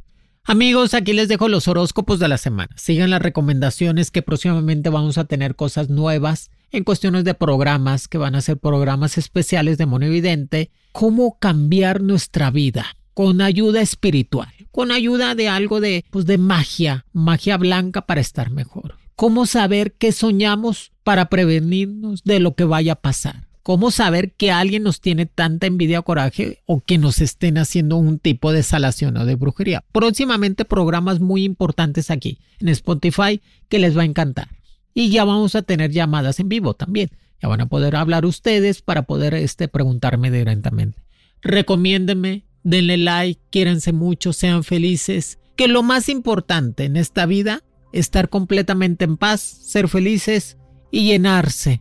Amigos, 0.47 0.93
aquí 0.93 1.15
les 1.15 1.29
dejo 1.29 1.49
los 1.49 1.69
horóscopos 1.69 2.19
de 2.19 2.29
la 2.29 2.37
semana. 2.37 2.69
Sigan 2.77 3.09
las 3.09 3.23
recomendaciones 3.23 4.11
que 4.11 4.21
próximamente 4.21 4.91
vamos 4.91 5.17
a 5.17 5.25
tener 5.25 5.57
cosas 5.57 5.89
nuevas 5.89 6.51
en 6.71 6.85
cuestiones 6.85 7.25
de 7.25 7.33
programas 7.33 8.09
que 8.09 8.19
van 8.19 8.35
a 8.35 8.43
ser 8.43 8.59
programas 8.59 9.17
especiales 9.17 9.79
de 9.79 9.87
Mono 9.87 10.05
Evidente. 10.05 10.71
Cómo 10.93 11.39
cambiar 11.39 12.03
nuestra 12.03 12.51
vida 12.51 12.85
con 13.15 13.41
ayuda 13.41 13.81
espiritual, 13.81 14.53
con 14.71 14.91
ayuda 14.93 15.35
de 15.35 15.49
algo 15.49 15.81
de, 15.81 16.05
pues 16.11 16.27
de 16.27 16.37
magia, 16.37 17.07
magia 17.15 17.57
blanca 17.57 18.03
para 18.03 18.21
estar 18.21 18.51
mejor. 18.51 18.97
Cómo 19.17 19.47
saber 19.47 19.95
qué 19.95 20.13
soñamos 20.13 20.93
para 21.05 21.31
prevenirnos 21.31 22.23
de 22.23 22.41
lo 22.41 22.55
que 22.55 22.65
vaya 22.65 22.93
a 22.93 23.01
pasar. 23.01 23.47
¿Cómo 23.64 23.90
saber 23.90 24.33
que 24.33 24.53
alguien 24.53 24.83
nos 24.83 25.00
tiene 25.00 25.24
tanta 25.24 25.66
envidia 25.66 26.00
o 26.00 26.03
coraje 26.03 26.61
o 26.66 26.83
que 26.83 26.98
nos 26.98 27.22
estén 27.22 27.57
haciendo 27.57 27.96
un 27.96 28.18
tipo 28.18 28.53
de 28.53 28.62
salación 28.62 29.16
o 29.16 29.24
de 29.24 29.37
brujería? 29.37 29.83
Próximamente 29.90 30.66
programas 30.66 31.20
muy 31.20 31.44
importantes 31.44 32.11
aquí 32.11 32.37
en 32.61 32.68
Spotify 32.68 33.40
que 33.70 33.79
les 33.79 33.96
va 33.96 34.03
a 34.03 34.05
encantar. 34.05 34.48
Y 34.92 35.09
ya 35.09 35.24
vamos 35.24 35.55
a 35.55 35.62
tener 35.62 35.92
llamadas 35.92 36.40
en 36.40 36.50
vivo 36.50 36.74
también. 36.74 37.09
Ya 37.40 37.48
van 37.48 37.62
a 37.62 37.66
poder 37.66 37.96
hablar 37.96 38.27
ustedes 38.27 38.83
para 38.83 39.05
poder 39.05 39.33
este, 39.33 39.66
preguntarme 39.66 40.31
directamente. 40.31 41.03
Recomiéndenme, 41.40 42.44
denle 42.64 42.98
like, 42.98 43.40
quiéranse 43.48 43.94
mucho, 43.94 44.35
sean 44.35 44.62
felices. 44.62 45.38
Que 45.57 45.68
lo 45.68 45.83
más 45.83 46.11
importante 46.11 46.85
en 46.85 46.98
esta 46.98 47.24
vida, 47.24 47.62
estar 47.94 48.29
completamente 48.29 49.07
en 49.07 49.16
paz, 49.16 49.40
ser 49.40 49.88
felices 49.88 50.59
y 50.90 51.07
llenarse 51.07 51.81